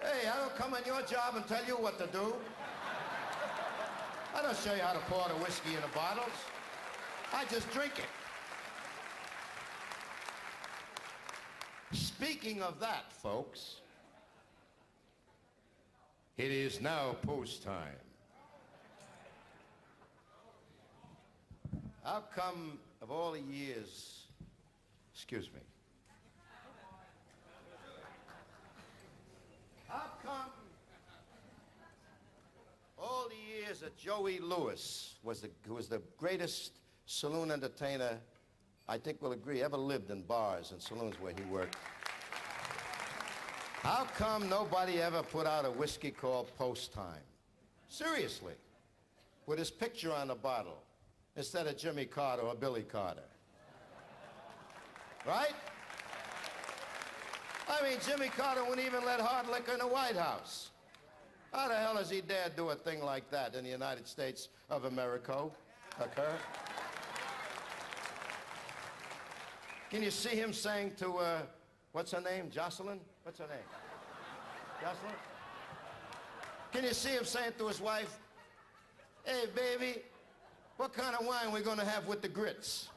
Hey, 0.00 0.28
I 0.28 0.36
don't 0.38 0.56
come 0.56 0.74
on 0.74 0.80
your 0.86 1.02
job 1.02 1.36
and 1.36 1.46
tell 1.46 1.64
you 1.66 1.74
what 1.74 1.98
to 1.98 2.06
do. 2.06 2.34
I 4.34 4.42
don't 4.42 4.56
show 4.56 4.74
you 4.74 4.80
how 4.80 4.94
to 4.94 5.00
pour 5.10 5.28
the 5.28 5.34
whiskey 5.34 5.74
in 5.74 5.82
the 5.82 5.88
bottles. 5.88 6.32
I 7.34 7.44
just 7.46 7.70
drink 7.72 7.92
it. 7.98 8.04
Speaking 11.96 12.62
of 12.62 12.78
that, 12.80 13.12
folks, 13.12 13.80
it 16.36 16.50
is 16.50 16.80
now 16.80 17.16
post 17.22 17.62
time. 17.62 17.96
How 22.04 22.22
come 22.34 22.78
of 23.00 23.10
all 23.10 23.32
the 23.32 23.40
years, 23.40 24.26
excuse 25.14 25.50
me, 25.52 25.60
how 29.88 30.02
come 30.24 30.50
all 32.98 33.28
the 33.28 33.54
years 33.56 33.80
that 33.80 33.96
Joey 33.96 34.38
Lewis 34.38 35.14
was 35.22 35.40
the, 35.40 35.50
who 35.66 35.74
was 35.74 35.88
the 35.88 36.02
greatest 36.18 36.81
saloon 37.06 37.50
entertainer, 37.50 38.18
I 38.88 38.98
think 38.98 39.20
we'll 39.20 39.32
agree, 39.32 39.62
ever 39.62 39.76
lived 39.76 40.10
in 40.10 40.22
bars 40.22 40.72
and 40.72 40.80
saloons 40.80 41.20
where 41.20 41.32
he 41.32 41.42
worked. 41.50 41.76
How 43.82 44.06
come 44.16 44.48
nobody 44.48 45.00
ever 45.00 45.22
put 45.22 45.46
out 45.46 45.64
a 45.64 45.70
whiskey 45.70 46.10
called 46.10 46.48
Post 46.56 46.92
Time? 46.92 47.22
Seriously, 47.88 48.54
with 49.46 49.58
his 49.58 49.70
picture 49.70 50.12
on 50.12 50.28
the 50.28 50.34
bottle, 50.34 50.82
instead 51.36 51.66
of 51.66 51.76
Jimmy 51.76 52.04
Carter 52.04 52.42
or 52.42 52.54
Billy 52.54 52.82
Carter. 52.82 53.24
Right? 55.26 55.54
I 57.68 57.88
mean, 57.88 57.98
Jimmy 58.06 58.28
Carter 58.28 58.64
wouldn't 58.64 58.86
even 58.86 59.04
let 59.04 59.20
hard 59.20 59.48
liquor 59.48 59.72
in 59.72 59.78
the 59.78 59.86
White 59.86 60.16
House. 60.16 60.70
How 61.52 61.68
the 61.68 61.74
hell 61.74 61.94
does 61.94 62.10
he 62.10 62.20
dare 62.20 62.50
do 62.56 62.70
a 62.70 62.74
thing 62.74 63.02
like 63.02 63.30
that 63.30 63.54
in 63.54 63.64
the 63.64 63.70
United 63.70 64.06
States 64.06 64.48
of 64.70 64.84
America 64.84 65.34
uh, 65.34 66.04
occur? 66.04 66.34
Can 69.92 70.02
you 70.02 70.10
see 70.10 70.30
him 70.30 70.54
saying 70.54 70.92
to, 71.00 71.18
uh, 71.18 71.42
what's 71.92 72.12
her 72.12 72.20
name, 72.22 72.48
Jocelyn? 72.50 72.98
What's 73.24 73.40
her 73.40 73.46
name? 73.46 73.58
Jocelyn? 74.80 75.12
Can 76.72 76.84
you 76.84 76.94
see 76.94 77.10
him 77.10 77.26
saying 77.26 77.52
to 77.58 77.68
his 77.68 77.78
wife, 77.78 78.18
hey, 79.24 79.44
baby, 79.54 80.00
what 80.78 80.94
kind 80.94 81.14
of 81.14 81.26
wine 81.26 81.52
we 81.52 81.60
gonna 81.60 81.84
have 81.84 82.06
with 82.06 82.22
the 82.22 82.28
grits? 82.28 82.88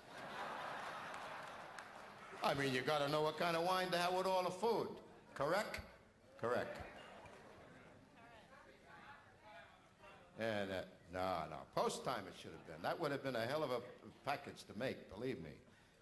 I 2.41 2.53
mean, 2.53 2.73
you 2.73 2.79
gotta 2.79 3.09
know 3.09 3.23
what 3.23 3.37
kind 3.37 3.57
of 3.57 3.65
wine 3.65 3.89
to 3.89 3.97
have 3.97 4.13
with 4.13 4.25
all 4.25 4.43
the 4.43 4.49
food. 4.49 4.87
Correct? 5.33 5.81
Correct. 6.39 6.77
And, 10.39 10.71
uh, 10.71 10.75
no, 11.13 11.43
no, 11.49 11.57
post 11.75 12.05
time 12.05 12.23
it 12.25 12.35
should 12.41 12.51
have 12.51 12.67
been. 12.67 12.81
That 12.83 12.97
would 13.01 13.11
have 13.11 13.21
been 13.21 13.35
a 13.35 13.45
hell 13.45 13.63
of 13.63 13.71
a 13.71 13.81
package 14.25 14.63
to 14.71 14.79
make, 14.79 15.13
believe 15.13 15.43
me 15.43 15.49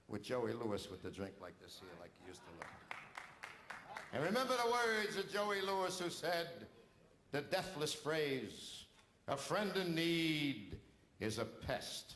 with 0.08 0.24
Joey 0.24 0.54
Lewis 0.54 0.90
with 0.90 1.02
the 1.02 1.10
drink 1.10 1.34
like 1.42 1.60
this 1.60 1.80
here, 1.80 1.90
like 2.00 2.12
he 2.22 2.28
used 2.28 2.42
to 2.42 2.52
look. 2.60 2.68
And 4.14 4.24
remember 4.24 4.54
the 4.54 4.72
words 4.72 5.18
of 5.18 5.32
Joey 5.32 5.62
Lewis 5.62 6.00
who 6.00 6.10
said, 6.10 6.48
the 7.32 7.42
deathless 7.42 7.94
phrase, 7.94 8.86
a 9.28 9.36
friend 9.36 9.76
in 9.76 9.96
need 9.96 10.78
is 11.20 11.40
a 11.40 11.46
pest. 11.46 12.16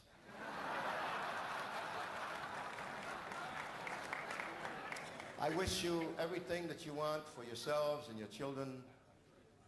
I 5.40 5.50
wish 5.50 5.84
you 5.84 6.04
everything 6.20 6.68
that 6.68 6.86
you 6.86 6.94
want 6.94 7.24
for 7.36 7.44
yourselves 7.46 8.10
and 8.10 8.18
your 8.18 8.28
children 8.28 8.82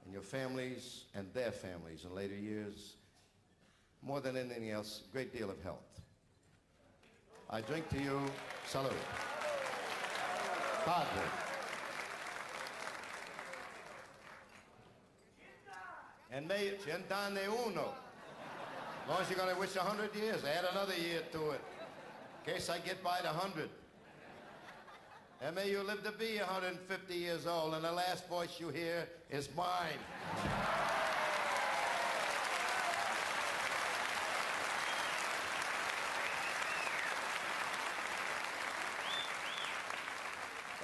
and 0.03 0.13
your 0.13 0.23
families 0.23 1.05
and 1.13 1.31
their 1.33 1.51
families 1.51 2.05
in 2.05 2.15
later 2.15 2.35
years. 2.35 2.95
More 4.01 4.19
than 4.19 4.35
anything 4.35 4.71
else, 4.71 5.03
a 5.07 5.11
great 5.11 5.31
deal 5.35 5.49
of 5.49 5.61
health. 5.61 6.01
I 7.51 7.61
drink 7.61 7.89
to 7.89 7.99
you. 7.99 8.21
Salute. 8.67 8.91
Padre. 10.85 11.23
And 16.31 16.47
may 16.47 16.73
centane 16.85 17.47
uno. 17.67 17.93
As 19.03 19.09
long 19.09 19.21
as 19.21 19.29
you're 19.29 19.39
going 19.39 19.51
to 19.51 19.59
wish 19.59 19.75
a 19.75 19.79
hundred 19.79 20.15
years, 20.15 20.43
add 20.45 20.65
another 20.71 20.93
year 20.95 21.21
to 21.31 21.51
it. 21.51 21.61
In 22.45 22.53
case 22.53 22.69
I 22.69 22.77
get 22.77 23.03
by 23.03 23.19
the 23.23 23.29
hundred. 23.29 23.69
And 25.41 25.55
may 25.55 25.71
you 25.71 25.81
live 25.81 26.03
to 26.03 26.11
be 26.11 26.37
150 26.37 27.15
years 27.15 27.47
old, 27.47 27.73
and 27.73 27.83
the 27.83 27.91
last 27.91 28.27
voice 28.27 28.59
you 28.59 28.69
hear 28.69 29.07
is 29.31 29.49
mine. 29.55 29.97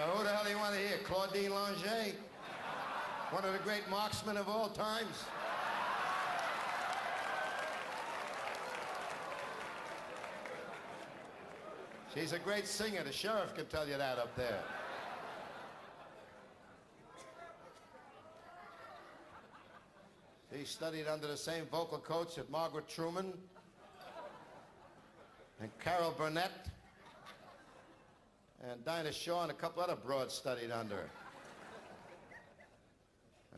Now, 0.06 0.12
who 0.12 0.24
the 0.24 0.30
hell 0.30 0.44
do 0.44 0.52
you 0.52 0.58
want 0.60 0.76
to 0.76 0.80
hear? 0.80 0.98
Claudine 1.04 1.50
Longet? 1.50 2.14
One 3.32 3.44
of 3.44 3.54
the 3.54 3.60
great 3.60 3.90
marksmen 3.90 4.38
of 4.38 4.48
all 4.48 4.70
times? 4.70 5.24
She's 12.14 12.34
a 12.34 12.40
great 12.40 12.68
singer. 12.68 13.04
The 13.04 13.12
sheriff 13.12 13.56
can 13.56 13.66
tell 13.66 13.88
you 13.88 13.98
that 13.98 14.20
up 14.20 14.36
there. 14.36 14.60
She 20.56 20.66
studied 20.66 21.08
under 21.08 21.26
the 21.26 21.36
same 21.36 21.66
vocal 21.72 21.98
coach 21.98 22.36
that 22.36 22.52
Margaret 22.52 22.88
Truman 22.88 23.34
and 25.60 25.72
Carol 25.80 26.14
Burnett 26.16 26.75
and 28.72 28.84
Dinah 28.84 29.12
Shore 29.12 29.44
and 29.44 29.52
a 29.52 29.54
couple 29.54 29.84
other 29.84 29.96
broads 29.96 30.34
studied 30.34 30.72
under 30.72 30.96
her. 30.96 31.10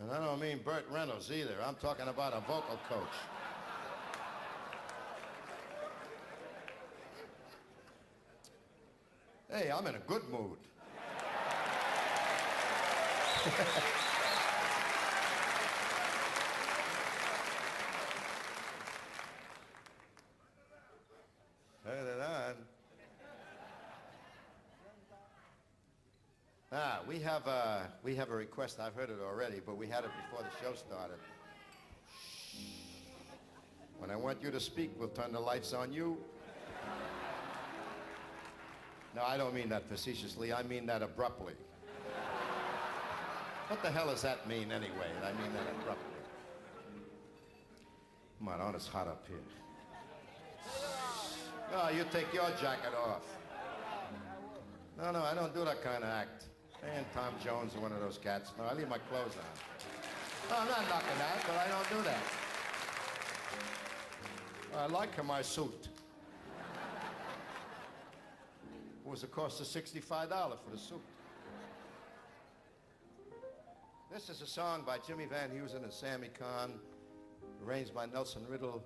And 0.01 0.11
I 0.11 0.23
don't 0.23 0.39
mean 0.39 0.59
Burt 0.63 0.85
Reynolds 0.91 1.31
either. 1.31 1.55
I'm 1.65 1.75
talking 1.75 2.07
about 2.07 2.33
a 2.33 2.41
vocal 2.41 2.77
coach. 2.89 3.07
Hey, 9.49 9.71
I'm 9.71 9.87
in 9.87 9.95
a 9.95 9.99
good 9.99 10.23
mood. 10.29 10.57
Turn 21.85 22.05
it 22.05 22.21
on. 22.21 22.55
Ah, 26.71 26.99
we 27.07 27.16
have 27.27 27.45
a, 27.45 27.89
we 28.03 28.15
have 28.15 28.29
a 28.29 28.35
request. 28.35 28.79
I've 28.79 28.95
heard 28.95 29.09
it 29.09 29.17
already, 29.21 29.59
but 29.65 29.77
we 29.77 29.85
had 29.85 30.05
it 30.05 30.11
before 30.23 30.45
the 30.45 30.65
show 30.65 30.73
started. 30.75 31.17
When 33.99 34.09
I 34.09 34.15
want 34.15 34.41
you 34.41 34.49
to 34.49 34.59
speak, 34.61 34.91
we'll 34.97 35.09
turn 35.09 35.33
the 35.33 35.39
lights 35.39 35.73
on 35.73 35.91
you. 35.91 36.17
No, 39.13 39.23
I 39.23 39.35
don't 39.35 39.53
mean 39.53 39.67
that 39.69 39.89
facetiously. 39.89 40.53
I 40.53 40.63
mean 40.63 40.85
that 40.85 41.01
abruptly. 41.01 41.53
What 43.67 43.81
the 43.83 43.91
hell 43.91 44.07
does 44.07 44.21
that 44.21 44.47
mean 44.47 44.71
anyway? 44.71 45.09
I 45.21 45.31
mean 45.41 45.51
that 45.51 45.67
abruptly. 45.81 46.13
Come 48.39 48.47
on, 48.47 48.75
it's 48.75 48.87
hot 48.87 49.07
up 49.07 49.25
here. 49.27 49.37
No, 51.71 51.79
ah, 51.79 51.89
you 51.89 52.05
take 52.09 52.33
your 52.33 52.49
jacket 52.61 52.93
off. 52.95 53.23
No, 54.97 55.11
no, 55.11 55.23
I 55.23 55.33
don't 55.33 55.53
do 55.53 55.65
that 55.65 55.83
kind 55.83 56.05
of 56.05 56.09
act. 56.09 56.45
And 56.83 57.05
Tom 57.13 57.33
Jones 57.43 57.73
is 57.73 57.79
one 57.79 57.91
of 57.91 57.99
those 57.99 58.17
cats. 58.17 58.51
No, 58.57 58.65
I 58.65 58.73
leave 58.73 58.89
my 58.89 58.97
clothes 58.97 59.35
on. 59.37 60.49
No, 60.49 60.57
I'm 60.61 60.67
not 60.67 60.87
knocking 60.87 61.17
that, 61.19 61.43
but 61.45 61.55
I 61.57 61.67
don't 61.67 61.89
do 61.89 62.03
that. 62.09 62.23
I 64.77 64.85
like 64.87 65.25
my 65.25 65.41
suit. 65.41 65.89
It 69.05 69.09
was 69.09 69.21
the 69.21 69.27
cost 69.27 69.59
of 69.59 69.67
$65 69.67 70.29
for 70.29 70.69
the 70.71 70.77
suit. 70.77 71.01
This 74.11 74.29
is 74.29 74.41
a 74.41 74.47
song 74.47 74.83
by 74.85 74.97
Jimmy 74.99 75.25
Van 75.25 75.49
Heusen 75.49 75.83
and 75.83 75.91
Sammy 75.91 76.29
Cahn, 76.37 76.73
arranged 77.65 77.93
by 77.93 78.05
Nelson 78.05 78.43
Riddle 78.47 78.83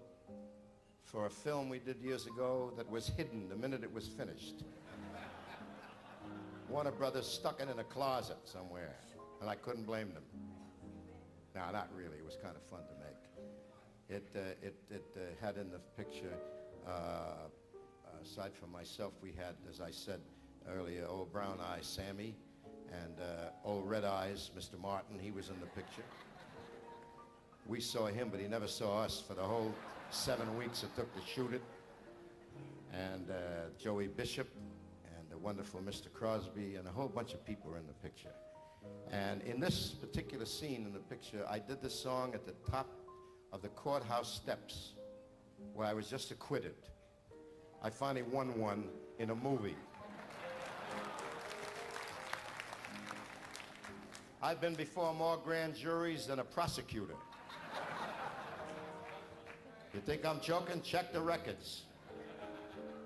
for 1.03 1.25
a 1.25 1.29
film 1.29 1.69
we 1.69 1.79
did 1.79 1.99
years 2.01 2.25
ago 2.25 2.71
that 2.77 2.89
was 2.89 3.09
hidden 3.09 3.49
the 3.49 3.55
minute 3.55 3.83
it 3.83 3.93
was 3.93 4.07
finished. 4.07 4.63
Warner 6.71 6.91
Brothers 6.91 7.27
stuck 7.27 7.59
it 7.59 7.67
in 7.67 7.79
a 7.79 7.83
closet 7.83 8.37
somewhere, 8.45 8.95
and 9.41 9.49
I 9.49 9.55
couldn't 9.55 9.85
blame 9.85 10.13
them. 10.13 10.23
No, 11.53 11.69
not 11.73 11.89
really. 11.93 12.15
It 12.17 12.23
was 12.23 12.37
kind 12.41 12.55
of 12.55 12.63
fun 12.69 12.79
to 12.87 12.95
make. 13.03 13.21
It, 14.07 14.29
uh, 14.33 14.65
it, 14.65 14.75
it 14.89 15.03
uh, 15.17 15.45
had 15.45 15.57
in 15.57 15.69
the 15.69 15.79
picture, 15.97 16.33
uh, 16.87 17.49
aside 18.23 18.53
from 18.53 18.71
myself, 18.71 19.11
we 19.21 19.33
had, 19.33 19.55
as 19.69 19.81
I 19.81 19.91
said 19.91 20.21
earlier, 20.73 21.05
old 21.09 21.33
brown 21.33 21.59
eyes 21.73 21.85
Sammy, 21.85 22.35
and 23.03 23.19
uh, 23.19 23.49
old 23.67 23.89
red 23.89 24.05
eyes 24.05 24.49
Mr. 24.57 24.79
Martin. 24.79 25.19
He 25.19 25.31
was 25.31 25.49
in 25.49 25.59
the 25.59 25.67
picture. 25.67 26.03
We 27.67 27.81
saw 27.81 28.07
him, 28.07 28.29
but 28.31 28.39
he 28.39 28.47
never 28.47 28.67
saw 28.67 29.01
us 29.01 29.21
for 29.27 29.33
the 29.33 29.43
whole 29.43 29.73
seven 30.09 30.57
weeks 30.57 30.83
it 30.83 30.95
took 30.95 31.13
to 31.15 31.21
shoot 31.27 31.53
it. 31.53 31.63
And 32.93 33.29
uh, 33.29 33.33
Joey 33.77 34.07
Bishop, 34.07 34.47
wonderful 35.41 35.79
Mr. 35.81 36.11
Crosby, 36.11 36.75
and 36.75 36.87
a 36.87 36.91
whole 36.91 37.07
bunch 37.07 37.33
of 37.33 37.45
people 37.45 37.71
were 37.71 37.77
in 37.77 37.87
the 37.87 37.93
picture. 37.93 38.29
And 39.11 39.41
in 39.41 39.59
this 39.59 39.89
particular 39.89 40.45
scene 40.45 40.85
in 40.85 40.93
the 40.93 40.99
picture, 40.99 41.45
I 41.49 41.59
did 41.59 41.81
this 41.81 41.99
song 41.99 42.33
at 42.33 42.45
the 42.45 42.53
top 42.69 42.87
of 43.51 43.61
the 43.61 43.69
courthouse 43.69 44.33
steps 44.33 44.93
where 45.73 45.87
I 45.87 45.93
was 45.93 46.07
just 46.07 46.31
acquitted. 46.31 46.75
I 47.83 47.89
finally 47.89 48.23
won 48.23 48.57
one 48.59 48.85
in 49.19 49.31
a 49.31 49.35
movie. 49.35 49.75
I've 54.43 54.59
been 54.59 54.75
before 54.75 55.13
more 55.13 55.37
grand 55.37 55.75
juries 55.75 56.25
than 56.25 56.39
a 56.39 56.43
prosecutor. 56.43 57.15
You 59.93 59.99
think 59.99 60.25
I'm 60.25 60.39
joking? 60.39 60.81
Check 60.81 61.13
the 61.13 61.21
records. 61.21 61.83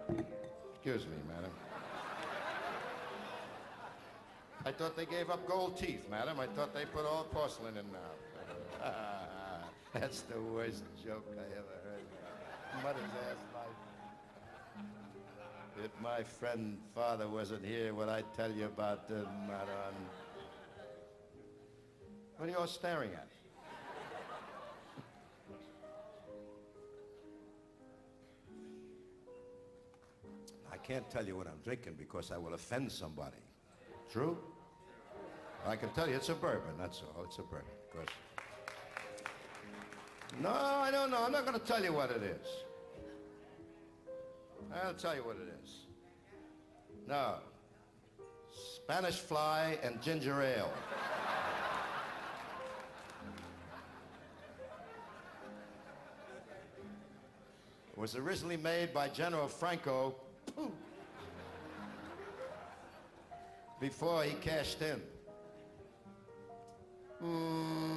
Excuse 0.08 1.06
me, 1.06 1.18
madam. 1.28 1.52
I 4.68 4.72
thought 4.72 4.98
they 4.98 5.06
gave 5.06 5.30
up 5.30 5.48
gold 5.48 5.78
teeth, 5.78 6.08
madam. 6.10 6.40
I 6.40 6.48
thought 6.48 6.74
they 6.74 6.86
put 6.86 7.06
all 7.06 7.26
porcelain 7.26 7.78
in 7.78 7.86
now. 7.92 8.90
That's 9.94 10.22
the 10.22 10.42
worst 10.42 10.84
joke 11.06 11.24
I 11.38 11.44
ever 11.56 11.76
heard. 11.84 12.84
Mother's 12.84 13.04
ass 13.30 13.38
life. 13.54 13.68
If 15.84 15.92
my 16.02 16.24
friend 16.24 16.80
father 16.96 17.30
wasn't 17.30 17.64
here, 17.64 17.94
what 17.94 18.10
I'd 18.10 18.34
tell 18.34 18.52
you 18.52 18.66
about 18.66 19.08
the 19.08 19.28
madam. 19.48 19.94
What 22.38 22.50
are 22.50 22.52
you 22.52 22.58
all 22.58 22.66
staring 22.66 23.12
at? 23.12 23.28
I 30.72 30.78
can't 30.78 31.08
tell 31.12 31.26
you 31.26 31.38
what 31.38 31.46
I'm 31.46 31.60
drinking 31.64 31.96
because 32.00 32.32
I 32.32 32.38
will 32.38 32.56
offend 32.56 32.92
somebody. 32.92 33.38
True? 34.12 34.38
I 35.68 35.76
can 35.76 35.90
tell 35.90 36.08
you 36.08 36.16
it's 36.16 36.30
a 36.30 36.36
bourbon, 36.36 36.78
that's 36.78 37.02
all. 37.02 37.24
It's 37.24 37.40
a 37.40 37.42
bourbon. 37.42 37.66
Of 37.88 37.96
course. 37.96 38.10
No, 40.42 40.50
I 40.50 40.92
don't 40.92 41.10
know. 41.10 41.24
I'm 41.24 41.32
not 41.32 41.46
going 41.46 41.60
to 41.60 41.66
tell 41.66 41.84
you 41.84 41.94
what 41.94 42.12
it 42.12 42.22
is. 42.22 42.48
I'll 44.84 44.94
tell 44.94 45.16
you 45.16 45.24
what 45.24 45.38
it 45.38 45.48
is. 45.64 45.86
No. 47.08 47.36
Spanish 48.76 49.16
fly 49.16 49.78
and 49.82 50.02
ginger 50.02 50.42
ale. 50.42 50.72
It 57.92 57.98
was 57.98 58.16
originally 58.16 58.58
made 58.58 58.94
by 58.94 59.08
General 59.08 59.48
Franco 59.48 60.16
before 63.80 64.24
he 64.24 64.34
cashed 64.36 64.82
in. 64.82 65.02
Mm. 67.24 67.96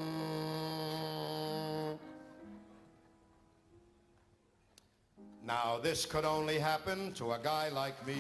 Now 5.47 5.79
this 5.83 6.05
could 6.05 6.25
only 6.25 6.59
happen 6.59 7.13
to 7.15 7.33
a 7.33 7.39
guy 7.39 7.71
like 7.71 8.07
me 8.07 8.17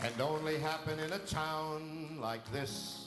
and 0.00 0.20
only 0.20 0.58
happen 0.58 0.98
in 0.98 1.12
a 1.12 1.18
town 1.20 2.18
like 2.20 2.44
this. 2.52 3.06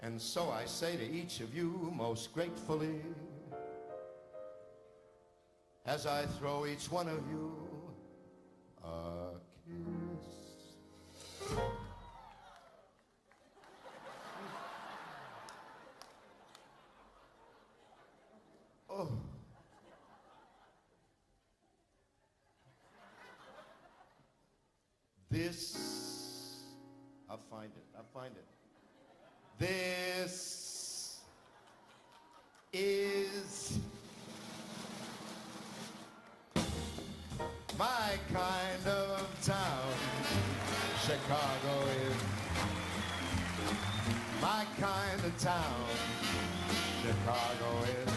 And 0.00 0.20
so 0.20 0.50
I 0.50 0.64
say 0.64 0.96
to 0.96 1.08
each 1.08 1.40
of 1.40 1.54
you 1.54 1.92
most 1.96 2.34
gratefully 2.34 3.00
as 5.86 6.06
I 6.06 6.26
throw 6.26 6.66
each 6.66 6.90
one 6.90 7.08
of 7.08 7.20
you 7.30 7.61
This, 25.44 25.76
I'll 27.28 27.36
find 27.36 27.72
it, 27.74 27.84
I'll 27.96 28.04
find 28.14 28.32
it. 28.36 28.46
This 29.58 31.18
is 32.72 33.80
my 37.76 38.12
kind 38.32 38.86
of 38.86 39.26
town. 39.42 39.92
Chicago 41.04 41.88
is 42.06 42.16
my 44.40 44.64
kind 44.78 45.24
of 45.24 45.38
town. 45.38 45.86
Chicago 47.02 47.82
is 48.06 48.11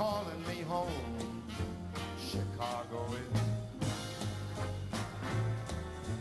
calling 0.00 0.42
me 0.48 0.62
home 0.66 1.44
Chicago 2.26 3.04
is. 3.12 3.40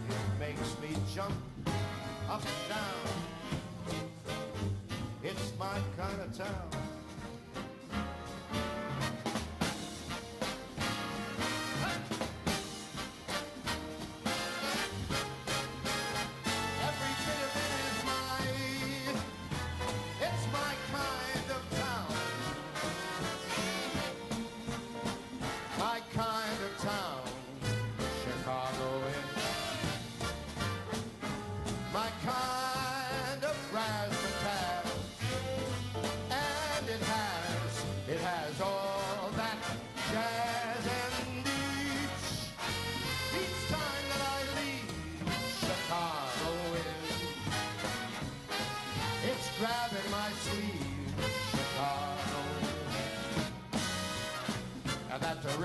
it 0.09 0.37
makes 0.37 0.75
me 0.81 0.89
jump 1.15 1.33
up 2.29 2.41
and 2.41 2.69
down 2.75 3.29
it's 5.23 5.53
my 5.57 5.77
kind 5.97 6.21
of 6.21 6.37
town. 6.37 6.78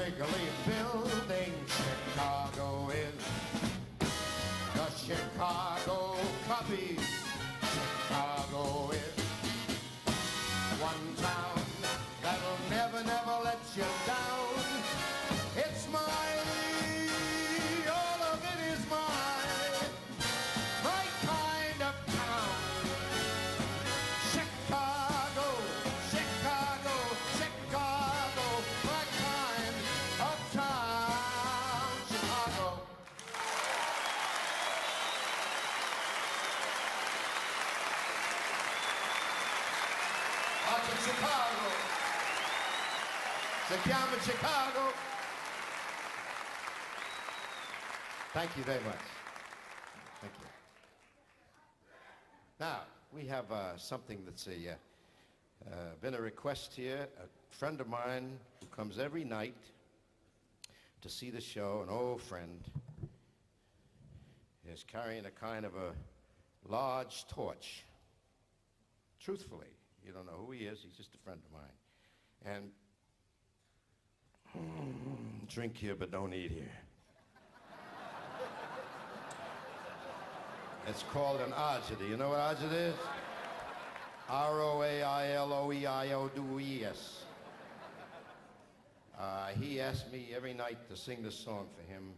The 0.04 0.10
Building, 0.66 1.54
Chicago 1.66 2.90
is 2.90 3.24
the 4.74 4.90
Chicago 4.98 6.16
Cubbies. 6.46 7.23
Si 43.74 43.90
chiama 43.90 44.22
Chicago. 44.22 44.92
Thank 48.32 48.56
you 48.56 48.62
very 48.62 48.84
much. 48.84 49.04
Thank 50.20 50.32
you. 50.38 50.46
Now, 52.60 52.82
we 53.12 53.26
have 53.26 53.50
uh, 53.50 53.76
something 53.76 54.22
that's 54.24 54.46
a, 54.46 54.50
uh, 54.50 55.72
uh, 55.72 55.74
been 56.00 56.14
a 56.14 56.20
request 56.20 56.74
here. 56.76 57.08
A 57.18 57.26
friend 57.56 57.80
of 57.80 57.88
mine 57.88 58.38
who 58.60 58.66
comes 58.66 59.00
every 59.00 59.24
night 59.24 59.56
to 61.00 61.08
see 61.08 61.30
the 61.30 61.40
show, 61.40 61.80
an 61.82 61.92
old 61.92 62.22
friend, 62.22 62.60
is 64.72 64.84
carrying 64.84 65.26
a 65.26 65.32
kind 65.32 65.64
of 65.64 65.74
a 65.74 65.94
large 66.68 67.26
torch. 67.26 67.82
Truthfully, 69.18 69.74
you 70.06 70.12
don't 70.12 70.26
know 70.26 70.44
who 70.46 70.52
he 70.52 70.60
is, 70.60 70.78
he's 70.84 70.96
just 70.96 71.12
a 71.16 71.18
friend 71.24 71.40
of 71.44 71.52
mine. 71.52 72.54
And 72.54 72.70
mm, 74.56 75.48
drink 75.48 75.76
here, 75.76 75.94
but 75.94 76.10
don't 76.10 76.32
eat 76.34 76.50
here. 76.50 76.72
It's 80.86 81.02
called 81.04 81.40
an 81.40 81.52
agita. 81.52 82.06
You 82.08 82.16
know 82.18 82.28
what 82.30 82.38
agita 82.38 82.90
is? 82.90 82.94
R-O-A-I-L-O-E-I-O-D-E-S. 84.28 84.84
Uh, 89.18 89.46
he 89.60 89.80
asked 89.80 90.12
me 90.12 90.28
every 90.34 90.52
night 90.52 90.88
to 90.90 90.96
sing 90.96 91.22
this 91.22 91.36
song 91.36 91.68
for 91.74 91.82
him, 91.90 92.12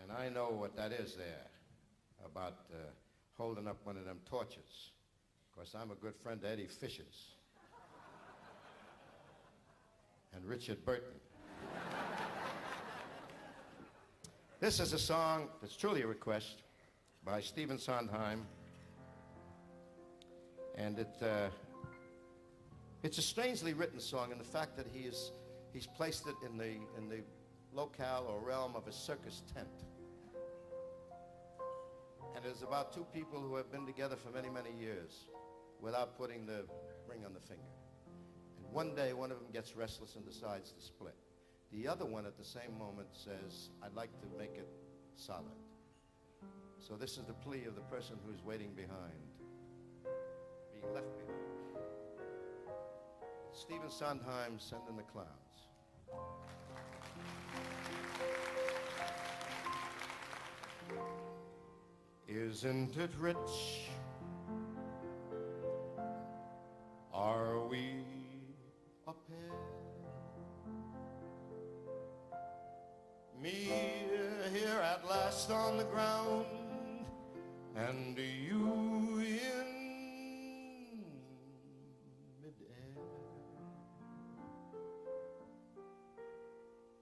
and 0.00 0.12
I 0.12 0.28
know 0.28 0.50
what 0.50 0.76
that 0.76 0.92
is 0.92 1.14
there 1.14 1.46
about 2.24 2.66
uh, 2.72 2.76
holding 3.36 3.66
up 3.66 3.78
one 3.84 3.96
of 3.96 4.04
them 4.04 4.20
torches. 4.28 4.90
Of 5.48 5.56
course, 5.56 5.74
I'm 5.74 5.90
a 5.90 5.96
good 5.96 6.14
friend 6.22 6.40
to 6.42 6.48
Eddie 6.48 6.66
Fishers 6.66 7.33
and 10.34 10.44
Richard 10.44 10.84
Burton. 10.84 11.14
this 14.60 14.80
is 14.80 14.92
a 14.92 14.98
song 14.98 15.48
that's 15.60 15.76
truly 15.76 16.02
a 16.02 16.06
request 16.06 16.62
by 17.24 17.40
Stephen 17.40 17.78
Sondheim. 17.78 18.46
And 20.76 20.98
it, 20.98 21.14
uh, 21.22 21.48
it's 23.02 23.18
a 23.18 23.22
strangely 23.22 23.74
written 23.74 24.00
song 24.00 24.32
in 24.32 24.38
the 24.38 24.44
fact 24.44 24.76
that 24.76 24.86
he 24.92 25.00
is, 25.04 25.32
he's 25.72 25.86
placed 25.86 26.26
it 26.26 26.34
in 26.44 26.58
the, 26.58 26.76
in 26.98 27.08
the 27.08 27.20
locale 27.72 28.26
or 28.28 28.40
realm 28.40 28.74
of 28.74 28.88
a 28.88 28.92
circus 28.92 29.42
tent. 29.54 29.68
And 32.34 32.44
it's 32.44 32.62
about 32.62 32.92
two 32.92 33.06
people 33.14 33.40
who 33.40 33.54
have 33.54 33.70
been 33.70 33.86
together 33.86 34.16
for 34.16 34.30
many, 34.30 34.48
many 34.48 34.72
years 34.78 35.28
without 35.80 36.18
putting 36.18 36.46
the 36.46 36.64
ring 37.08 37.24
on 37.24 37.32
the 37.34 37.40
finger. 37.40 37.62
One 38.74 38.92
day, 38.96 39.12
one 39.12 39.30
of 39.30 39.38
them 39.38 39.46
gets 39.52 39.76
restless 39.76 40.16
and 40.16 40.26
decides 40.26 40.72
to 40.72 40.82
split. 40.82 41.14
The 41.70 41.86
other 41.86 42.04
one 42.04 42.26
at 42.26 42.36
the 42.36 42.44
same 42.44 42.76
moment 42.76 43.06
says, 43.12 43.70
I'd 43.80 43.94
like 43.94 44.10
to 44.18 44.26
make 44.36 44.56
it 44.56 44.66
solid. 45.14 45.44
So 46.80 46.96
this 46.96 47.16
is 47.16 47.22
the 47.22 47.34
plea 47.34 47.66
of 47.66 47.76
the 47.76 47.82
person 47.82 48.16
who's 48.26 48.42
waiting 48.42 48.72
behind, 48.74 49.30
being 50.72 50.92
left 50.92 51.16
behind. 51.16 51.86
Stephen 53.52 53.88
Sondheim, 53.88 54.58
Send 54.58 54.82
in 54.90 54.96
the 54.96 55.04
Clowns. 55.04 55.28
Isn't 62.26 62.96
it 62.96 63.10
rich? 63.20 63.36
Are 67.12 67.60
we 67.60 67.93
last 75.34 75.50
on 75.50 75.76
the 75.76 75.84
ground, 75.84 76.46
and 77.74 78.16
you 78.16 79.18
in 79.18 81.02
midair. 82.40 83.02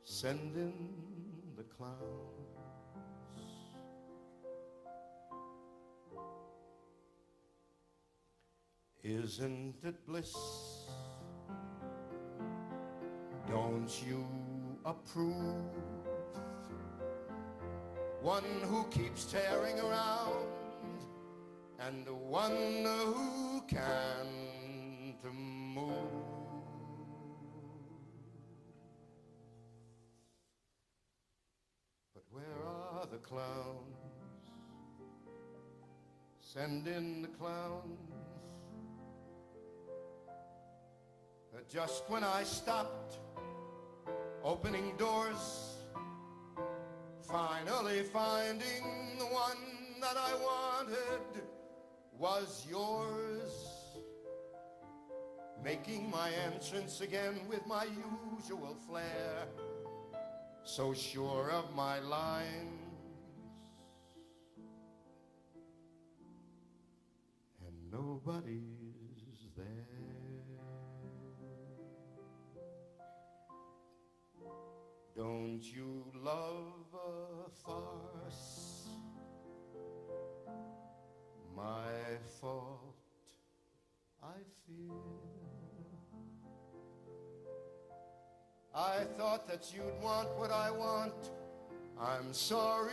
Sending 0.03 0.95
the 1.57 1.65
clowns. 1.65 1.99
Isn't 9.05 9.75
it 9.85 10.07
bliss? 10.07 10.35
Don't 13.47 13.91
you 14.07 14.25
approve? 14.87 16.02
One 18.23 18.45
who 18.69 18.85
keeps 18.85 19.25
tearing 19.25 19.81
around 19.81 20.47
and 21.81 22.09
one 22.09 22.85
who 22.85 23.61
can't 23.67 25.25
move. 25.35 25.97
But 32.15 32.23
where 32.31 32.45
are 32.65 33.07
the 33.11 33.19
clowns? 33.19 33.97
Send 36.41 36.87
in 36.87 37.23
the 37.23 37.29
clowns. 37.29 37.99
Just 41.69 42.05
when 42.09 42.23
I 42.23 42.45
stopped 42.45 43.19
opening 44.45 44.97
doors, 44.97 45.72
finally 47.33 48.03
finding 48.03 49.17
the 49.19 49.25
one 49.25 49.57
that 50.03 50.17
I 50.19 50.35
wanted 50.35 51.43
was 52.19 52.67
yours. 52.69 53.51
Making 55.65 56.11
my 56.11 56.31
entrance 56.53 57.01
again 57.01 57.41
with 57.49 57.67
my 57.67 57.87
usual 58.37 58.77
flair, 58.87 59.47
so 60.65 60.93
sure 60.93 61.51
of 61.51 61.75
my 61.75 62.01
lines. 62.01 62.83
And 67.67 67.91
nobody's 67.91 68.82
Don't 75.15 75.61
you 75.63 76.05
love 76.25 76.87
a 76.95 77.51
farce? 77.51 78.89
My 81.55 82.17
fault, 82.41 82.97
I 84.23 84.39
fear. 84.67 84.97
I 88.75 89.05
thought 89.19 89.47
that 89.49 89.71
you'd 89.75 90.03
want 90.03 90.29
what 90.39 90.51
I 90.51 90.71
want. 90.71 91.31
I'm 92.01 92.33
sorry, 92.33 92.93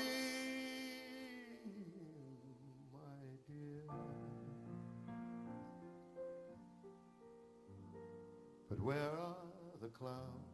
my 2.91 2.99
dear. 3.47 3.83
But 8.69 8.81
where 8.81 8.97
are 8.97 9.37
the 9.81 9.87
clowns? 9.87 10.48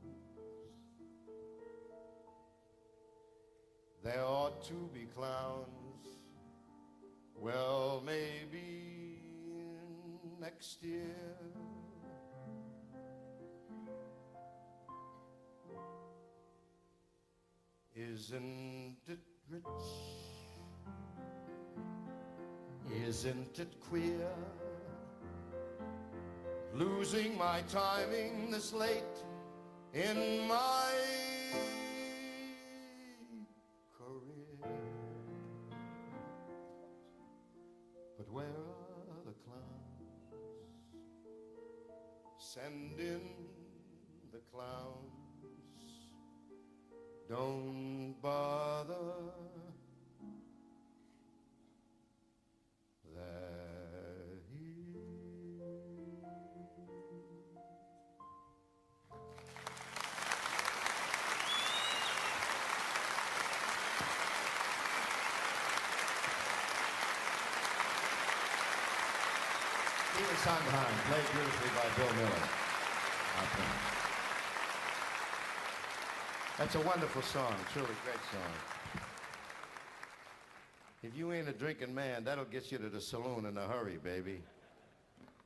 There 4.05 4.23
ought 4.23 4.63
to 4.65 4.87
be 4.93 5.07
clowns. 5.15 6.05
Well, 7.35 8.03
maybe 8.05 9.19
next 10.39 10.83
year. 10.83 11.01
Isn't 17.95 18.97
it 19.07 19.25
rich? 19.49 19.63
Isn't 23.07 23.57
it 23.57 23.79
queer? 23.89 24.29
Losing 26.75 27.35
my 27.39 27.61
timing 27.71 28.51
this 28.51 28.71
late 28.71 29.17
in 29.95 30.47
my 30.47 30.93
where 38.35 38.45
are 38.45 39.23
the 39.25 39.33
clowns? 39.45 40.25
Send 42.37 42.99
in 42.99 43.21
the 44.33 44.39
clowns. 44.51 45.79
Don't 47.29 48.15
bother. 48.21 49.54
Sondheim, 70.45 70.95
played 71.09 71.25
beautifully 71.33 71.69
by 71.73 71.87
Bill 71.97 72.13
Miller. 72.17 72.47
That's 76.59 76.75
a 76.75 76.81
wonderful 76.81 77.23
song, 77.23 77.55
truly 77.73 77.87
great 78.03 78.19
song. 78.31 79.01
If 81.01 81.17
you 81.17 81.33
ain't 81.33 81.49
a 81.49 81.51
drinking 81.51 81.95
man, 81.95 82.23
that'll 82.23 82.45
get 82.45 82.71
you 82.71 82.77
to 82.77 82.89
the 82.89 83.01
saloon 83.01 83.47
in 83.47 83.57
a 83.57 83.65
hurry, 83.65 83.97
baby. 84.03 84.39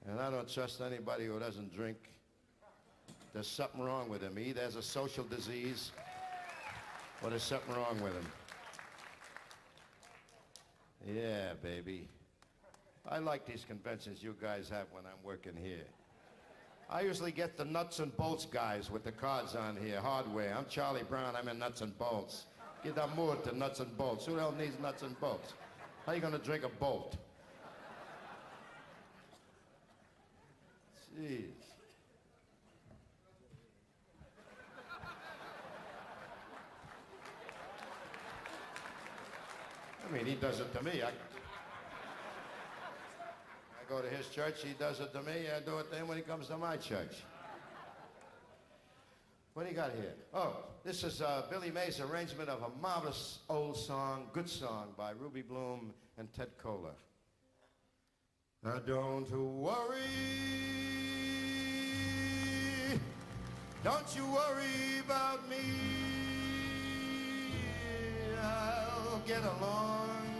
And 0.05 0.19
I 0.19 0.29
don't 0.29 0.53
trust 0.53 0.81
anybody 0.81 1.27
who 1.27 1.39
doesn't 1.39 1.73
drink. 1.73 1.95
There's 3.33 3.47
something 3.47 3.81
wrong 3.81 4.09
with 4.09 4.21
him. 4.21 4.35
He 4.35 4.49
either 4.49 4.63
a 4.63 4.81
social 4.81 5.23
disease 5.23 5.93
or 7.23 7.29
there's 7.29 7.43
something 7.43 7.73
wrong 7.73 8.01
with 8.03 8.15
him. 8.15 8.27
Yeah, 11.15 11.53
baby. 11.63 12.05
I 13.11 13.17
like 13.17 13.47
these 13.47 13.65
conventions 13.65 14.21
you 14.21 14.35
guys 14.39 14.69
have 14.69 14.85
when 14.91 15.03
I'm 15.03 15.23
working 15.23 15.55
here. 15.55 15.85
I 16.91 17.01
usually 17.01 17.31
get 17.31 17.57
the 17.57 17.65
nuts 17.65 17.97
and 17.97 18.15
bolts 18.15 18.45
guys 18.45 18.91
with 18.91 19.03
the 19.03 19.11
cards 19.11 19.55
on 19.55 19.77
here, 19.77 19.99
hardware. 19.99 20.55
I'm 20.55 20.67
Charlie 20.69 21.01
Brown, 21.03 21.35
I'm 21.35 21.47
in 21.47 21.57
nuts 21.57 21.81
and 21.81 21.97
bolts. 21.97 22.45
Get 22.83 22.95
that 22.95 23.15
mood 23.17 23.43
to 23.45 23.57
nuts 23.57 23.79
and 23.79 23.97
bolts. 23.97 24.27
Who 24.27 24.35
the 24.35 24.41
hell 24.41 24.51
needs 24.51 24.79
nuts 24.79 25.01
and 25.01 25.19
bolts? 25.19 25.53
How 26.05 26.13
you 26.13 26.21
gonna 26.21 26.37
drink 26.37 26.63
a 26.63 26.69
bolt? 26.69 27.17
Jeez. 31.19 31.45
I 40.07 40.11
mean, 40.11 40.25
he 40.25 40.35
does 40.35 40.59
it 40.59 40.73
to 40.75 40.83
me. 40.83 41.01
I, 41.03 41.09
go 43.89 44.01
to 44.01 44.07
his 44.07 44.27
church, 44.29 44.61
he 44.63 44.73
does 44.73 44.99
it 44.99 45.11
to 45.13 45.21
me. 45.23 45.47
I 45.55 45.61
do 45.61 45.79
it 45.79 45.89
to 45.91 45.97
him 45.97 46.07
when 46.07 46.17
he 46.17 46.23
comes 46.23 46.47
to 46.47 46.57
my 46.57 46.77
church. 46.77 47.23
What 49.55 49.63
do 49.63 49.69
you 49.69 49.75
got 49.75 49.91
here? 49.93 50.13
Oh, 50.31 50.57
this 50.83 51.03
is 51.03 51.21
uh, 51.21 51.43
Billy 51.49 51.71
May's 51.71 51.99
arrangement 51.99 52.49
of 52.49 52.61
a 52.61 52.69
marvelous 52.81 53.39
old 53.49 53.75
song, 53.75 54.27
good 54.31 54.47
song 54.47 54.89
by 54.95 55.11
Rube 55.11 55.47
Bloom 55.47 55.91
and 56.19 56.31
Ted 56.33 56.49
Koehler. 56.63 56.93
Now 58.63 58.77
don't 58.77 59.29
worry, 59.31 59.97
don't 63.83 64.15
you 64.15 64.25
worry 64.25 64.99
about 65.03 65.49
me. 65.49 65.57
I'll 68.41 69.21
get 69.25 69.41
along. 69.41 70.38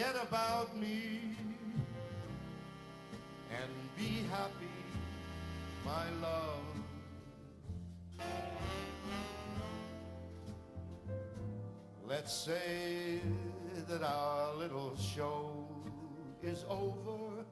Forget 0.00 0.22
about 0.22 0.74
me 0.78 1.20
and 3.50 3.70
be 3.98 4.24
happy, 4.30 4.80
my 5.84 6.06
love. 6.22 6.64
Let's 12.08 12.32
say 12.32 13.20
that 13.90 14.02
our 14.02 14.54
little 14.54 14.96
show 14.96 15.68
is 16.42 16.64
over, 16.70 17.44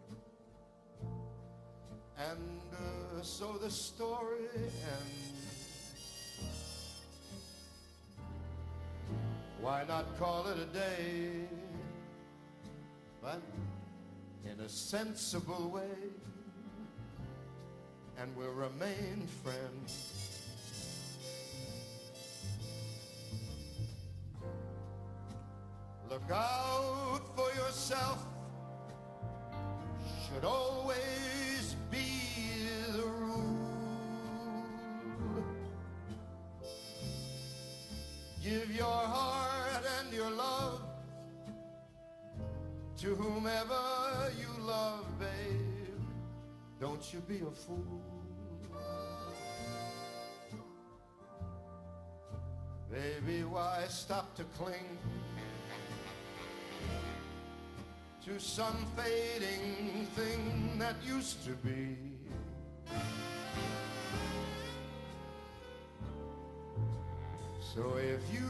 and 2.17 2.63
uh, 2.73 3.23
so 3.23 3.59
the 3.63 3.71
story 3.71 4.49
ends. 4.55 5.93
Why 9.61 9.85
not 9.87 10.19
call 10.19 10.47
it 10.47 10.57
a 10.59 10.65
day? 10.65 11.47
But 13.21 13.43
in 14.45 14.61
a 14.61 14.69
sensible 14.69 15.71
way, 15.71 16.13
and 18.17 18.35
we'll 18.37 18.53
remain 18.53 19.27
friends. 19.43 20.39
Look 26.09 26.31
out 26.31 27.21
for 27.37 27.51
yourself, 27.55 28.25
should 30.27 30.45
always 30.45 31.77
be 31.91 32.09
the 32.93 33.03
rule. 33.03 33.59
Give 38.43 38.71
your 38.75 39.08
to 43.09 43.15
whomever 43.15 44.31
you 44.39 44.67
love, 44.67 45.07
babe. 45.19 45.99
Don't 46.79 47.11
you 47.11 47.21
be 47.21 47.37
a 47.37 47.51
fool. 47.51 48.03
Baby, 52.91 53.45
why 53.45 53.85
stop 53.89 54.37
to 54.37 54.45
cling 54.59 54.99
to 58.27 58.39
some 58.39 58.87
fading 58.95 60.07
thing 60.15 60.79
that 60.79 60.97
used 61.03 61.43
to 61.47 61.53
be? 61.53 61.97
So 67.75 67.97
if 67.97 68.21
you 68.31 68.48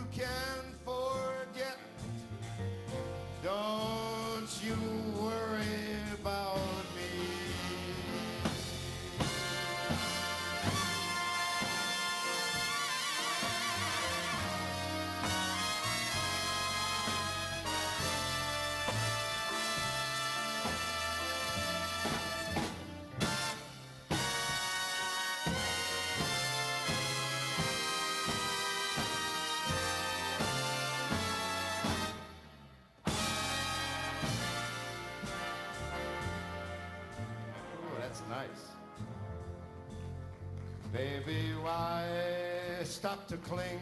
to 43.29 43.37
cling 43.37 43.81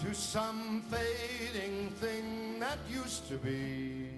to 0.00 0.14
some 0.14 0.82
fading 0.90 1.90
thing 2.00 2.60
that 2.60 2.78
used 2.88 3.28
to 3.28 3.34
be? 3.38 4.08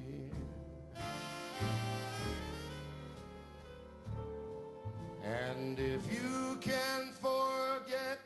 And 5.24 5.78
if 5.78 6.02
you 6.12 6.58
can 6.60 7.12
forget 7.20 8.20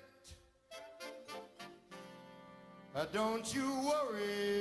Uh, 2.99 3.05
don't 3.13 3.55
you 3.55 3.63
worry 3.87 4.58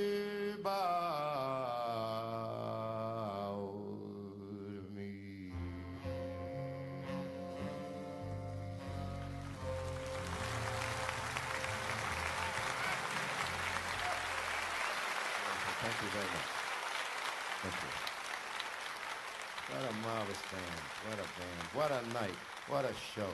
What 22.69 22.83
a 22.83 22.93
show. 23.15 23.29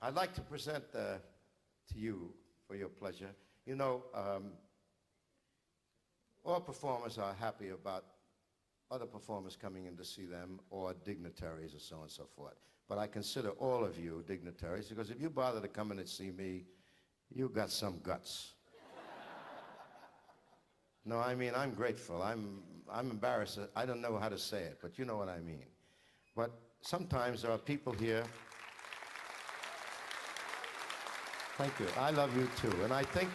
I'd 0.00 0.14
like 0.14 0.32
to 0.34 0.40
present 0.40 0.84
uh, 0.94 1.18
to 1.92 1.98
you, 1.98 2.32
for 2.66 2.74
your 2.74 2.88
pleasure, 2.88 3.28
you 3.66 3.76
know, 3.76 4.04
um, 4.14 4.52
all 6.42 6.60
performers 6.60 7.18
are 7.18 7.34
happy 7.38 7.68
about 7.68 8.06
other 8.90 9.04
performers 9.04 9.56
coming 9.56 9.84
in 9.84 9.96
to 9.98 10.04
see 10.06 10.24
them 10.24 10.58
or 10.70 10.94
dignitaries 11.04 11.74
or 11.74 11.80
so 11.80 11.96
on 11.96 12.02
and 12.02 12.10
so 12.10 12.24
forth. 12.34 12.54
But 12.88 12.96
I 12.96 13.08
consider 13.08 13.50
all 13.50 13.84
of 13.84 13.98
you 13.98 14.24
dignitaries 14.26 14.88
because 14.88 15.10
if 15.10 15.20
you 15.20 15.28
bother 15.28 15.60
to 15.60 15.68
come 15.68 15.92
in 15.92 15.98
and 15.98 16.08
see 16.08 16.30
me, 16.30 16.64
you've 17.28 17.52
got 17.52 17.70
some 17.70 18.00
guts. 18.02 18.54
No, 21.04 21.18
I 21.18 21.34
mean, 21.34 21.52
I'm 21.56 21.72
grateful. 21.72 22.22
I'm, 22.22 22.62
I'm 22.90 23.10
embarrassed. 23.10 23.58
I 23.74 23.86
don't 23.86 24.00
know 24.00 24.18
how 24.18 24.28
to 24.28 24.38
say 24.38 24.62
it, 24.62 24.78
but 24.82 24.98
you 24.98 25.04
know 25.04 25.16
what 25.16 25.28
I 25.28 25.40
mean. 25.40 25.66
But 26.36 26.50
sometimes 26.80 27.42
there 27.42 27.50
are 27.50 27.58
people 27.58 27.92
here 27.92 28.24
Thank 31.60 31.78
you. 31.78 31.88
I 31.98 32.10
love 32.10 32.34
you 32.38 32.48
too. 32.56 32.74
And 32.84 32.90
I 32.90 33.02
think 33.02 33.28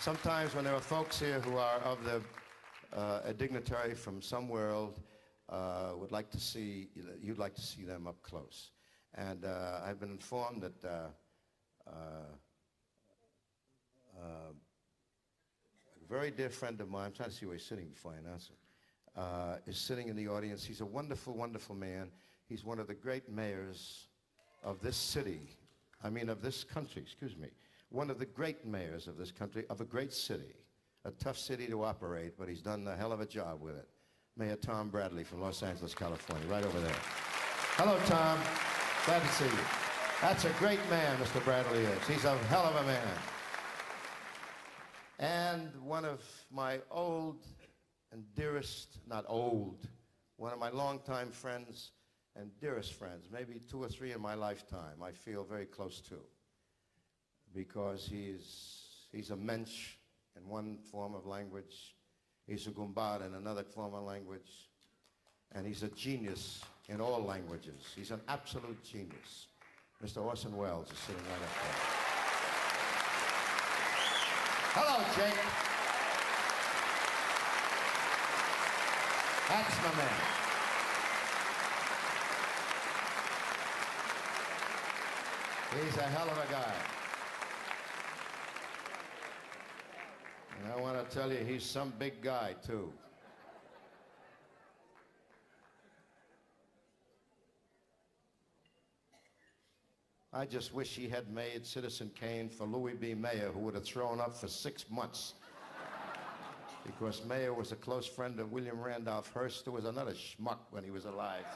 sometimes 0.00 0.54
when 0.54 0.64
there 0.64 0.74
are 0.74 0.80
folks 0.80 1.20
here 1.20 1.40
who 1.40 1.58
are 1.58 1.78
of 1.80 2.02
the 2.04 2.22
uh, 2.98 3.20
a 3.26 3.34
dignitary 3.34 3.94
from 3.94 4.22
some 4.22 4.48
world 4.48 5.02
uh, 5.50 5.92
would 5.94 6.10
like 6.10 6.30
to 6.30 6.40
see 6.40 6.88
you'd 7.20 7.36
like 7.36 7.54
to 7.54 7.60
see 7.60 7.84
them 7.84 8.06
up 8.06 8.22
close. 8.22 8.70
And 9.14 9.44
uh, 9.44 9.80
I've 9.84 10.00
been 10.00 10.12
informed 10.12 10.62
that 10.62 10.82
uh, 10.88 11.08
uh, 11.86 12.32
very 16.08 16.30
dear 16.30 16.50
friend 16.50 16.80
of 16.80 16.88
mine, 16.88 17.06
I'm 17.06 17.12
trying 17.12 17.30
to 17.30 17.34
see 17.34 17.46
where 17.46 17.56
he's 17.56 17.64
sitting 17.64 17.88
before 17.88 18.12
I 18.12 18.16
announce 18.26 18.48
him, 18.48 18.56
uh, 19.16 19.56
is 19.66 19.76
sitting 19.78 20.08
in 20.08 20.16
the 20.16 20.28
audience. 20.28 20.64
He's 20.64 20.80
a 20.80 20.86
wonderful, 20.86 21.34
wonderful 21.34 21.74
man. 21.74 22.10
He's 22.48 22.64
one 22.64 22.78
of 22.78 22.86
the 22.86 22.94
great 22.94 23.28
mayors 23.28 24.06
of 24.62 24.80
this 24.80 24.96
city, 24.96 25.40
I 26.02 26.10
mean 26.10 26.28
of 26.28 26.42
this 26.42 26.64
country, 26.64 27.02
excuse 27.02 27.36
me 27.36 27.48
one 27.90 28.10
of 28.10 28.18
the 28.18 28.26
great 28.26 28.66
mayors 28.66 29.06
of 29.06 29.16
this 29.16 29.30
country, 29.30 29.64
of 29.70 29.80
a 29.80 29.84
great 29.84 30.12
city, 30.12 30.54
a 31.04 31.10
tough 31.12 31.38
city 31.38 31.66
to 31.66 31.84
operate, 31.84 32.32
but 32.38 32.48
he's 32.48 32.62
done 32.62 32.86
a 32.86 32.96
hell 32.96 33.12
of 33.12 33.20
a 33.20 33.26
job 33.26 33.60
with 33.60 33.76
it. 33.76 33.88
Mayor 34.36 34.56
Tom 34.56 34.90
Bradley 34.90 35.24
from 35.24 35.40
Los 35.40 35.62
Angeles, 35.62 35.94
California, 35.94 36.46
right 36.48 36.64
over 36.64 36.80
there. 36.80 36.96
Hello, 37.76 37.98
Tom. 38.06 38.38
Glad 39.06 39.22
to 39.22 39.28
see 39.28 39.44
you. 39.44 39.64
That's 40.20 40.44
a 40.44 40.50
great 40.58 40.80
man, 40.90 41.16
Mr. 41.18 41.42
Bradley 41.44 41.84
is. 41.84 42.08
He's 42.08 42.24
a 42.24 42.36
hell 42.48 42.64
of 42.64 42.76
a 42.76 42.86
man. 42.86 43.35
And 45.18 45.70
one 45.82 46.04
of 46.04 46.20
my 46.50 46.80
old 46.90 47.46
and 48.12 48.24
dearest, 48.34 48.98
not 49.08 49.24
old, 49.28 49.86
one 50.36 50.52
of 50.52 50.58
my 50.58 50.70
longtime 50.70 51.30
friends 51.30 51.92
and 52.36 52.50
dearest 52.60 52.92
friends, 52.92 53.28
maybe 53.32 53.60
two 53.70 53.82
or 53.82 53.88
three 53.88 54.12
in 54.12 54.20
my 54.20 54.34
lifetime, 54.34 55.02
I 55.02 55.12
feel 55.12 55.44
very 55.44 55.64
close 55.64 56.00
to 56.08 56.16
because 57.54 58.06
he's, 58.06 59.06
he's 59.10 59.30
a 59.30 59.36
mensch 59.36 59.94
in 60.36 60.46
one 60.46 60.78
form 60.90 61.14
of 61.14 61.24
language, 61.24 61.94
he's 62.46 62.66
a 62.66 62.70
gumbar 62.70 63.26
in 63.26 63.34
another 63.34 63.64
form 63.64 63.94
of 63.94 64.02
language, 64.02 64.68
and 65.52 65.66
he's 65.66 65.82
a 65.82 65.88
genius 65.88 66.62
in 66.88 67.00
all 67.00 67.22
languages. 67.22 67.92
He's 67.96 68.10
an 68.10 68.20
absolute 68.28 68.84
genius. 68.84 69.46
Mr. 70.04 70.22
Orson 70.22 70.54
Welles 70.54 70.90
is 70.90 70.98
sitting 70.98 71.22
right 71.22 71.42
up 71.42 71.62
there. 71.62 72.25
Hello, 74.78 74.98
Jake. 75.16 75.40
That's 79.48 79.76
my 79.82 79.92
man. 79.96 80.20
He's 85.82 85.96
a 85.96 86.02
hell 86.02 86.28
of 86.28 86.36
a 86.36 86.52
guy. 86.52 86.74
And 90.62 90.72
I 90.74 90.76
want 90.78 91.08
to 91.08 91.16
tell 91.16 91.32
you, 91.32 91.38
he's 91.38 91.64
some 91.64 91.94
big 91.98 92.20
guy, 92.20 92.54
too. 92.66 92.92
I 100.36 100.44
just 100.44 100.74
wish 100.74 100.94
he 100.94 101.08
had 101.08 101.32
made 101.32 101.64
Citizen 101.64 102.10
Kane 102.14 102.50
for 102.50 102.66
Louis 102.66 102.92
B. 102.92 103.14
Mayer, 103.14 103.48
who 103.54 103.60
would 103.60 103.74
have 103.74 103.86
thrown 103.86 104.20
up 104.20 104.36
for 104.36 104.48
six 104.48 104.84
months. 104.90 105.32
because 106.84 107.24
Mayer 107.24 107.54
was 107.54 107.72
a 107.72 107.76
close 107.76 108.06
friend 108.06 108.38
of 108.38 108.52
William 108.52 108.78
Randolph 108.78 109.32
Hearst, 109.32 109.64
who 109.64 109.72
was 109.72 109.86
another 109.86 110.12
schmuck 110.12 110.58
when 110.72 110.84
he 110.84 110.90
was 110.90 111.06
alive. 111.06 111.46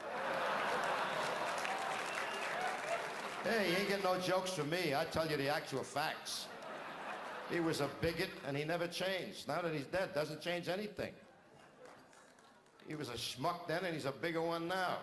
hey, 3.45 3.71
you 3.71 3.77
ain't 3.77 3.89
getting 3.89 4.03
no 4.03 4.19
jokes 4.19 4.55
from 4.55 4.71
me. 4.71 4.95
I 4.95 5.05
tell 5.05 5.29
you 5.29 5.37
the 5.37 5.55
actual 5.55 5.83
facts. 5.83 6.47
He 7.51 7.61
was 7.61 7.83
a 7.83 7.89
bigot 8.01 8.31
and 8.49 8.57
he 8.57 8.65
never 8.65 8.87
changed. 8.87 9.47
Now 9.47 9.61
that 9.61 9.75
he's 9.75 9.85
dead, 9.85 10.15
doesn't 10.15 10.41
change 10.41 10.69
anything. 10.69 11.13
He 12.89 12.95
was 12.95 13.11
a 13.11 13.13
schmuck 13.13 13.69
then 13.69 13.85
and 13.85 13.95
he's 13.95 14.07
a 14.07 14.13
bigger 14.13 14.41
one 14.41 14.69
now. 14.69 14.97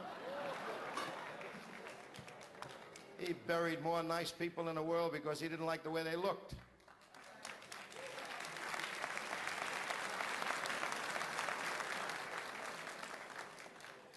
He 3.18 3.34
buried 3.34 3.82
more 3.82 4.04
nice 4.04 4.32
people 4.32 4.70
in 4.70 4.76
the 4.76 4.84
world 4.84 5.12
because 5.12 5.40
he 5.40 5.48
didn't 5.48 5.66
like 5.66 5.84
the 5.84 5.90
way 5.90 6.04
they 6.04 6.16
looked. 6.16 6.54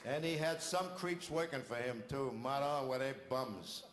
And 0.06 0.24
he 0.24 0.36
had 0.36 0.60
some 0.60 0.86
creeps 0.96 1.30
working 1.30 1.62
for 1.62 1.76
him 1.76 2.02
too. 2.08 2.34
Madon 2.42 2.88
were 2.88 2.98
they 2.98 3.14
bums. 3.28 3.84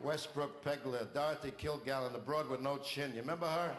Westbrook 0.00 0.64
Pegler, 0.64 1.12
Dorothy 1.12 1.52
Kilgallen, 1.52 2.12
the 2.12 2.18
broad 2.18 2.48
with 2.48 2.60
no 2.60 2.78
chin. 2.78 3.10
You 3.14 3.20
remember 3.20 3.46
her? 3.46 3.74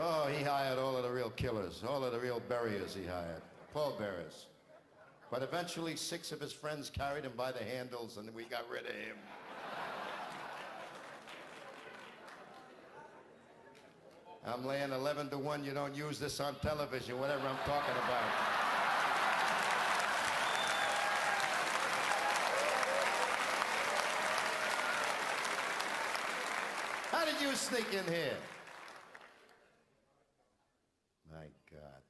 Oh, 0.00 0.26
he 0.26 0.42
hired 0.42 0.78
all 0.78 0.96
of 0.96 1.04
the 1.04 1.10
real 1.10 1.30
killers, 1.30 1.84
all 1.86 2.02
of 2.02 2.12
the 2.12 2.18
real 2.18 2.40
buriers 2.48 2.94
he 2.94 3.04
hired, 3.04 3.42
pallbearers. 3.72 4.46
But 5.34 5.42
eventually, 5.42 5.96
six 5.96 6.30
of 6.30 6.40
his 6.40 6.52
friends 6.52 6.88
carried 6.88 7.24
him 7.24 7.32
by 7.36 7.50
the 7.50 7.64
handles, 7.64 8.18
and 8.18 8.32
we 8.36 8.44
got 8.44 8.70
rid 8.70 8.82
of 8.82 8.92
him. 8.92 9.16
I'm 14.46 14.64
laying 14.64 14.92
11 14.92 15.30
to 15.30 15.38
1. 15.38 15.64
You 15.64 15.72
don't 15.72 15.92
use 15.92 16.20
this 16.20 16.38
on 16.38 16.54
television, 16.62 17.18
whatever 17.18 17.48
I'm 17.48 17.56
talking 17.66 17.96
about. 17.96 18.22
How 27.10 27.24
did 27.24 27.40
you 27.40 27.52
sneak 27.56 27.92
in 27.92 28.04
here? 28.04 28.36
My 31.28 31.46
God. 31.72 32.02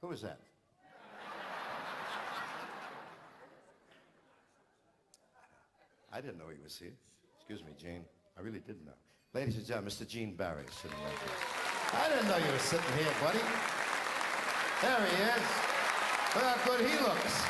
Who 0.00 0.08
was 0.08 0.22
that? 0.22 0.40
I 6.12 6.20
didn't 6.20 6.38
know 6.38 6.48
he 6.54 6.62
was 6.62 6.76
here. 6.76 6.92
Excuse 7.38 7.64
me, 7.64 7.72
Gene. 7.80 8.04
I 8.38 8.42
really 8.42 8.60
didn't 8.60 8.84
know. 8.84 8.92
Ladies 9.34 9.56
and 9.56 9.66
gentlemen, 9.66 9.90
Mr. 9.90 10.06
Gene 10.06 10.34
Barry 10.34 10.64
sitting 10.70 10.96
right 11.02 11.18
here. 11.18 11.36
I 11.94 12.08
didn't 12.08 12.28
know 12.28 12.36
you 12.36 12.52
were 12.52 12.58
sitting 12.58 12.92
here, 12.98 13.12
buddy. 13.22 13.40
There 14.82 15.06
he 15.06 15.22
is. 15.24 15.46
Look 16.34 16.44
how 16.44 16.56
good 16.66 16.80
he 16.80 16.98
looks. 17.00 17.42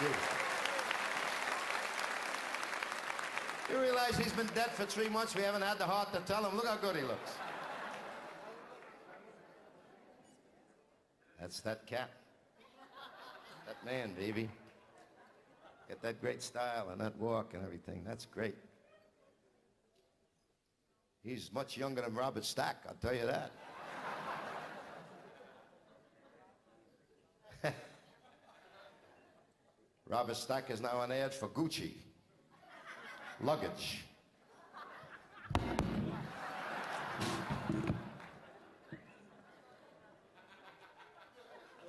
Beautiful. 0.00 0.38
You 3.70 3.80
realize 3.80 4.16
he's 4.16 4.32
been 4.32 4.48
dead 4.54 4.70
for 4.72 4.86
three 4.86 5.08
months? 5.08 5.36
We 5.36 5.42
haven't 5.42 5.62
had 5.62 5.78
the 5.78 5.84
heart 5.84 6.12
to 6.14 6.20
tell 6.20 6.44
him. 6.44 6.56
Look 6.56 6.66
how 6.66 6.76
good 6.76 6.96
he 6.96 7.02
looks. 7.02 7.32
That's 11.40 11.60
that 11.60 11.86
cat. 11.86 12.10
That 13.66 13.84
man, 13.84 14.14
baby. 14.18 14.48
Get 15.88 16.02
that 16.02 16.20
great 16.20 16.42
style 16.42 16.90
and 16.90 17.00
that 17.00 17.16
walk 17.16 17.54
and 17.54 17.64
everything. 17.64 18.02
That's 18.06 18.26
great. 18.26 18.56
He's 21.24 21.50
much 21.52 21.78
younger 21.78 22.02
than 22.02 22.14
Robert 22.14 22.44
Stack, 22.44 22.84
I'll 22.86 22.94
tell 22.94 23.14
you 23.14 23.26
that. 23.26 23.50
Robert 30.08 30.36
Stack 30.36 30.70
is 30.70 30.80
now 30.80 30.98
on 30.98 31.10
ad 31.10 31.34
for 31.34 31.48
Gucci. 31.48 31.94
Luggage. 33.40 34.04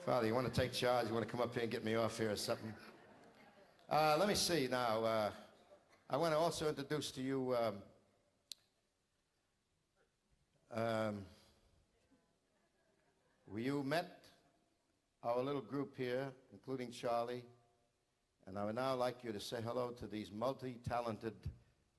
Father, 0.06 0.26
you 0.26 0.34
want 0.34 0.52
to 0.52 0.62
take 0.62 0.74
charge? 0.74 1.08
You 1.08 1.14
want 1.14 1.26
to 1.26 1.32
come 1.32 1.42
up 1.42 1.54
here 1.54 1.64
and 1.64 1.72
get 1.72 1.86
me 1.86 1.96
off 1.96 2.18
here 2.18 2.32
or 2.32 2.36
something? 2.36 2.74
Uh, 3.92 4.16
let 4.20 4.28
me 4.28 4.36
see 4.36 4.68
now. 4.70 5.04
Uh, 5.04 5.32
I 6.12 6.18
want 6.18 6.32
to 6.32 6.38
also 6.38 6.70
introduce 6.70 7.10
to 7.10 7.22
you 7.24 7.56
um, 7.60 7.76
um, 10.80 11.26
you 13.58 13.82
met 13.82 14.26
our 15.24 15.42
little 15.42 15.62
group 15.62 15.98
here, 15.98 16.28
including 16.54 16.92
Charlie, 16.92 17.44
and 18.46 18.60
I 18.60 18.66
would 18.66 18.76
now 18.76 18.94
like 18.94 19.24
you 19.24 19.32
to 19.32 19.40
say 19.40 19.58
hello 19.66 19.90
to 19.98 20.06
these 20.06 20.32
multi-talented 20.32 21.34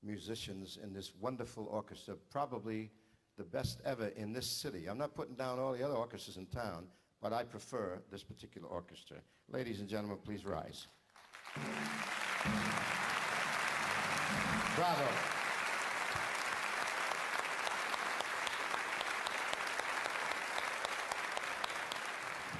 musicians 0.01 0.79
in 0.81 0.93
this 0.93 1.11
wonderful 1.19 1.67
orchestra, 1.69 2.15
probably 2.29 2.89
the 3.37 3.43
best 3.43 3.81
ever 3.83 4.07
in 4.15 4.31
this 4.31 4.47
city. 4.47 4.85
I'm 4.85 4.97
not 4.97 5.13
putting 5.13 5.35
down 5.35 5.59
all 5.59 5.73
the 5.73 5.83
other 5.83 5.95
orchestras 5.95 6.37
in 6.37 6.45
town, 6.45 6.87
but 7.21 7.33
I 7.33 7.43
prefer 7.43 8.01
this 8.09 8.23
particular 8.23 8.69
orchestra. 8.69 9.17
Ladies 9.49 9.81
and 9.81 9.89
gentlemen, 9.89 10.19
please 10.23 10.45
rise. 10.45 10.87
Bravo. 14.75 15.07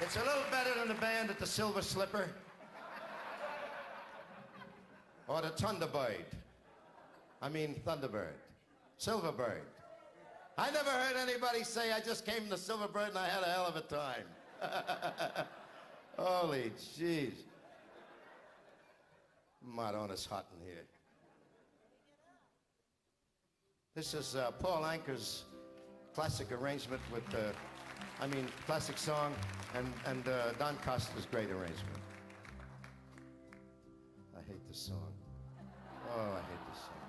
It's 0.00 0.16
a 0.16 0.18
little 0.18 0.42
better 0.50 0.70
than 0.78 0.88
the 0.88 0.94
band 0.94 1.30
at 1.30 1.38
the 1.38 1.46
Silver 1.46 1.80
Slipper. 1.80 2.28
or 5.28 5.40
the 5.40 5.48
Thunderbird. 5.48 6.24
I 7.40 7.48
mean 7.48 7.80
Thunderbird. 7.86 8.34
Silverbird. 9.00 9.62
I 10.58 10.70
never 10.70 10.90
heard 10.90 11.16
anybody 11.16 11.64
say 11.64 11.92
I 11.92 12.00
just 12.00 12.26
came 12.26 12.48
to 12.50 12.56
Silverbird 12.56 13.08
and 13.10 13.18
I 13.18 13.28
had 13.28 13.42
a 13.42 13.46
hell 13.46 13.64
of 13.66 13.76
a 13.76 13.80
time. 13.80 14.26
Holy 16.18 16.72
jeez. 16.98 17.32
Madona's 19.66 20.26
hot 20.26 20.46
in 20.58 20.66
here. 20.66 20.84
This 23.94 24.14
is 24.14 24.36
uh, 24.36 24.50
Paul 24.52 24.82
Anka's 24.82 25.44
classic 26.14 26.50
arrangement 26.52 27.02
with, 27.12 27.34
uh, 27.34 27.52
I 28.20 28.26
mean, 28.26 28.46
classic 28.66 28.96
song 28.98 29.34
and, 29.74 29.86
and 30.06 30.26
uh, 30.28 30.52
Don 30.52 30.76
Costa's 30.78 31.26
great 31.30 31.50
arrangement. 31.50 32.00
I 34.34 34.40
hate 34.48 34.66
this 34.68 34.78
song. 34.78 35.12
Oh, 36.14 36.20
I 36.20 36.36
hate 36.36 36.70
this 36.70 36.80
song. 36.80 37.02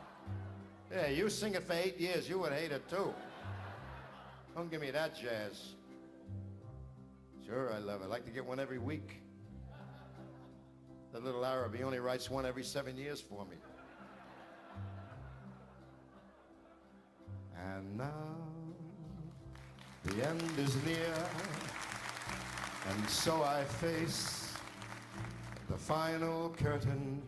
Yeah, 0.91 1.08
you 1.08 1.30
sing 1.30 1.56
it 1.56 1.64
for 1.64 1.74
eight 1.74 1.99
years, 1.99 2.30
you 2.30 2.38
would 2.39 2.54
hate 2.54 2.72
it 2.72 2.88
too. 2.89 3.14
Don't 4.56 4.70
give 4.70 4.82
me 4.82 4.91
that 4.91 5.16
jazz. 5.16 5.74
Sure, 7.45 7.74
I 7.74 7.80
love 7.80 8.01
it. 8.01 8.06
I 8.06 8.08
like 8.08 8.26
to 8.26 8.32
get 8.32 8.45
one 8.45 8.60
every 8.60 8.78
week. 8.78 9.22
The 11.14 11.20
little 11.20 11.45
Arab, 11.45 11.76
he 11.76 11.84
only 11.84 11.99
writes 11.99 12.28
one 12.32 12.43
every 12.43 12.64
seven 12.64 12.97
years 12.97 13.22
for 13.22 13.45
me. 13.45 13.57
And 17.55 17.95
now 17.95 18.36
the 20.05 20.28
end 20.28 20.41
is 20.57 20.76
near, 20.84 21.14
and 22.89 23.07
so 23.07 23.43
I 23.43 23.64
face 23.64 24.55
the 25.70 25.78
final 25.78 26.49
curtain. 26.57 27.22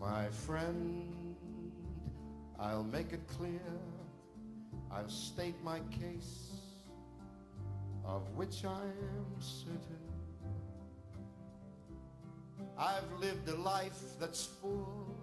My 0.00 0.26
friend, 0.28 1.36
I'll 2.58 2.82
make 2.82 3.12
it 3.12 3.28
clear, 3.28 3.60
I'll 4.90 5.10
state 5.10 5.62
my 5.62 5.80
case, 5.90 6.52
of 8.06 8.22
which 8.36 8.64
I 8.64 8.84
am 8.84 9.38
certain. 9.38 10.09
I've 12.78 13.12
lived 13.20 13.48
a 13.48 13.56
life 13.56 14.18
that's 14.18 14.44
full, 14.44 15.14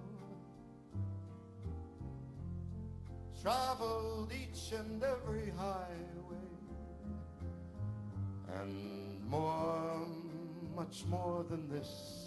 traveled 3.41 4.31
each 4.31 4.73
and 4.73 5.03
every 5.03 5.51
highway, 5.57 6.47
and 8.61 9.19
more, 9.29 10.07
much 10.75 11.03
more 11.07 11.43
than 11.49 11.67
this. 11.69 12.23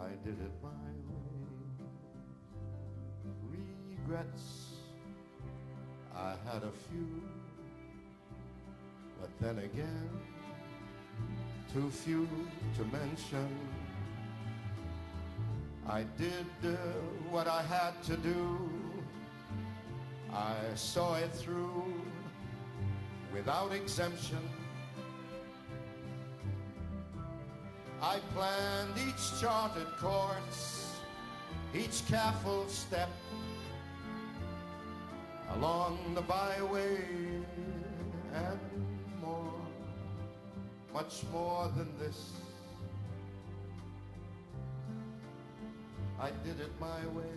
I 0.00 0.10
did 0.24 0.38
it 0.40 0.52
my 0.62 0.68
way. 0.68 1.30
Regrets, 3.50 4.74
I 6.16 6.34
had 6.46 6.62
a 6.62 6.72
few, 6.88 7.22
but 9.20 9.30
then 9.40 9.58
again, 9.58 10.10
too 11.72 11.90
few 11.90 12.28
to 12.76 12.84
mention. 12.86 13.48
I 15.88 16.04
did 16.18 16.46
uh, 16.64 16.76
what 17.30 17.46
I 17.46 17.62
had 17.62 18.02
to 18.04 18.16
do. 18.16 18.70
I 20.32 20.54
saw 20.74 21.14
it 21.16 21.32
through 21.32 21.94
without 23.32 23.72
exemption. 23.72 24.38
I 28.02 28.18
planned 28.34 28.94
each 29.08 29.40
charted 29.40 29.86
course, 29.98 30.96
each 31.74 32.06
careful 32.08 32.66
step 32.68 33.10
along 35.54 35.98
the 36.14 36.22
byway 36.22 36.98
and 38.34 38.69
much 40.92 41.22
more 41.32 41.70
than 41.76 41.88
this. 41.98 42.32
I 46.20 46.30
did 46.44 46.60
it 46.60 46.72
my 46.80 47.06
way. 47.16 47.34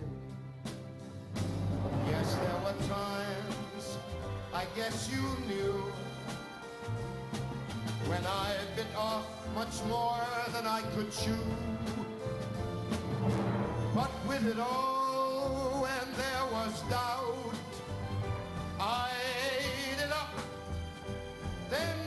Yes, 2.07 2.35
there 2.35 2.59
were 2.63 2.87
times, 2.87 3.97
I 4.53 4.65
guess 4.75 5.09
you 5.11 5.23
knew, 5.47 5.73
when 8.07 8.25
I 8.25 8.55
bit 8.75 8.87
off 8.97 9.25
much 9.55 9.83
more 9.87 10.25
than 10.51 10.67
I 10.67 10.81
could 10.95 11.11
chew. 11.11 11.45
But 13.95 14.11
with 14.27 14.47
it 14.47 14.59
all, 14.59 15.83
when 15.83 16.07
there 16.17 16.45
was 16.51 16.81
doubt, 16.89 17.53
I 18.79 19.11
ate 19.47 19.99
it 19.99 20.11
up, 20.11 20.33
then 21.69 22.02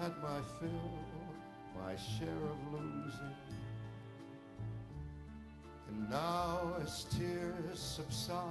had 0.00 0.12
my 0.22 0.40
fill, 0.60 0.98
my 1.82 1.96
share 1.96 2.28
of 2.28 2.72
losing. 2.72 3.36
And 5.88 6.10
now 6.10 6.74
as 6.82 7.04
tears 7.04 7.78
subside, 7.78 8.42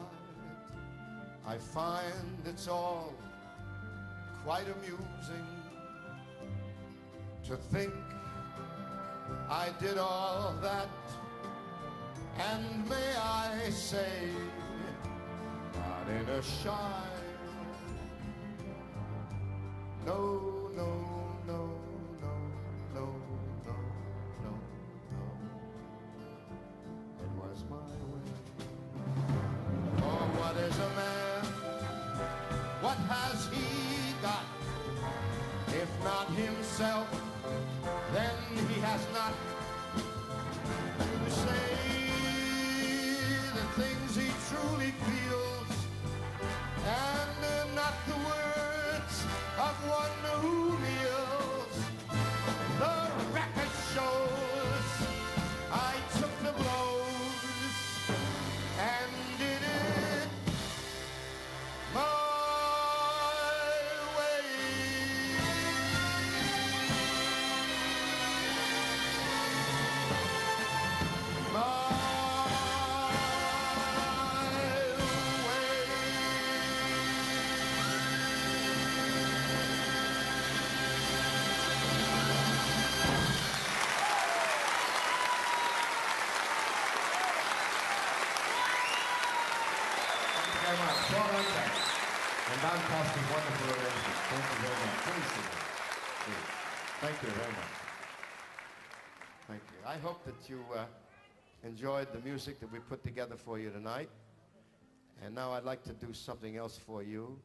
I 1.45 1.57
find 1.57 2.39
it's 2.45 2.67
all 2.67 3.13
quite 4.43 4.65
amusing 4.77 5.47
to 7.47 7.55
think 7.55 7.93
I 9.49 9.69
did 9.79 9.97
all 9.97 10.55
that. 10.61 10.89
And 12.37 12.89
may 12.89 13.15
I 13.17 13.69
say, 13.69 14.29
not 15.75 16.07
in 16.09 16.29
a 16.29 16.41
shy, 16.41 17.01
no, 20.05 20.54
much. 91.11 91.17
Paul 91.17 91.29
Anka. 91.39 91.85
And 92.51 92.61
Don 92.61 92.77
wonderful 92.77 93.67
arrangement. 93.73 94.17
Thank 94.29 94.45
you 94.51 94.57
very 94.61 94.79
much. 94.85 95.05
Thank 97.01 97.21
you 97.21 97.29
very 97.29 97.51
much. 97.51 97.73
Thank 99.47 99.61
you. 99.71 99.77
I 99.85 99.97
hope 99.97 100.23
that 100.25 100.49
you 100.49 100.63
uh, 100.75 100.85
enjoyed 101.63 102.11
the 102.13 102.19
music 102.19 102.59
that 102.59 102.71
we 102.71 102.79
put 102.79 103.03
together 103.03 103.35
for 103.35 103.59
you 103.59 103.69
tonight. 103.69 104.09
And 105.23 105.33
now 105.33 105.51
I'd 105.51 105.63
like 105.63 105.83
to 105.83 105.93
do 105.93 106.13
something 106.13 106.57
else 106.57 106.77
for 106.77 107.03
you. 107.03 107.39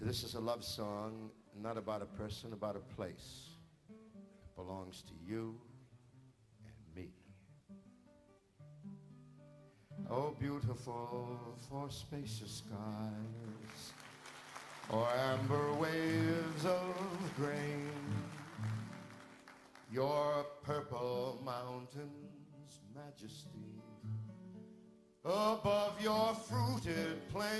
This 0.00 0.22
is 0.24 0.34
a 0.34 0.40
love 0.40 0.64
song, 0.64 1.30
not 1.60 1.78
about 1.78 2.02
a 2.02 2.06
person, 2.06 2.52
about 2.52 2.76
a 2.76 2.94
place. 2.94 3.50
It 3.90 4.56
belongs 4.56 5.02
to 5.02 5.12
you 5.26 5.56
Oh, 10.10 10.34
beautiful 10.38 11.56
for 11.68 11.90
spacious 11.90 12.62
skies, 12.62 13.92
or 14.90 15.08
amber 15.30 15.72
waves 15.74 16.66
of 16.66 17.34
grain, 17.36 17.90
your 19.90 20.44
purple 20.62 21.40
mountains' 21.42 22.80
majesty 22.94 23.80
above 25.24 25.98
your 26.02 26.34
fruited 26.34 27.26
plains. 27.30 27.54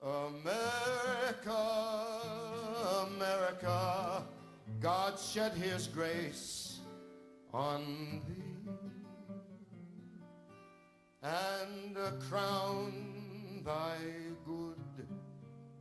America, 0.00 1.50
America, 3.08 4.22
God 4.80 5.18
shed 5.18 5.52
his 5.54 5.88
grace 5.88 6.63
on 7.54 8.20
thee 8.26 8.68
and 11.22 11.96
crown 12.28 12.92
thy 13.64 13.96
good 14.44 15.06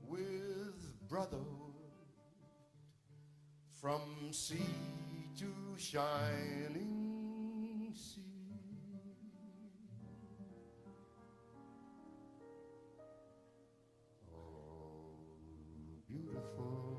with 0.07 1.09
brotherhood 1.09 1.47
from 3.81 4.01
sea 4.29 4.59
to 5.35 5.51
shining 5.77 6.91
sea. 7.95 8.21
Oh, 14.31 15.17
beautiful 16.07 16.92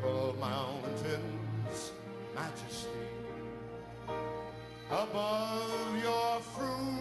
purple 0.00 0.34
mountains, 0.40 1.92
majesty, 2.34 2.88
above 4.90 6.02
your 6.02 6.40
fruited 6.40 6.99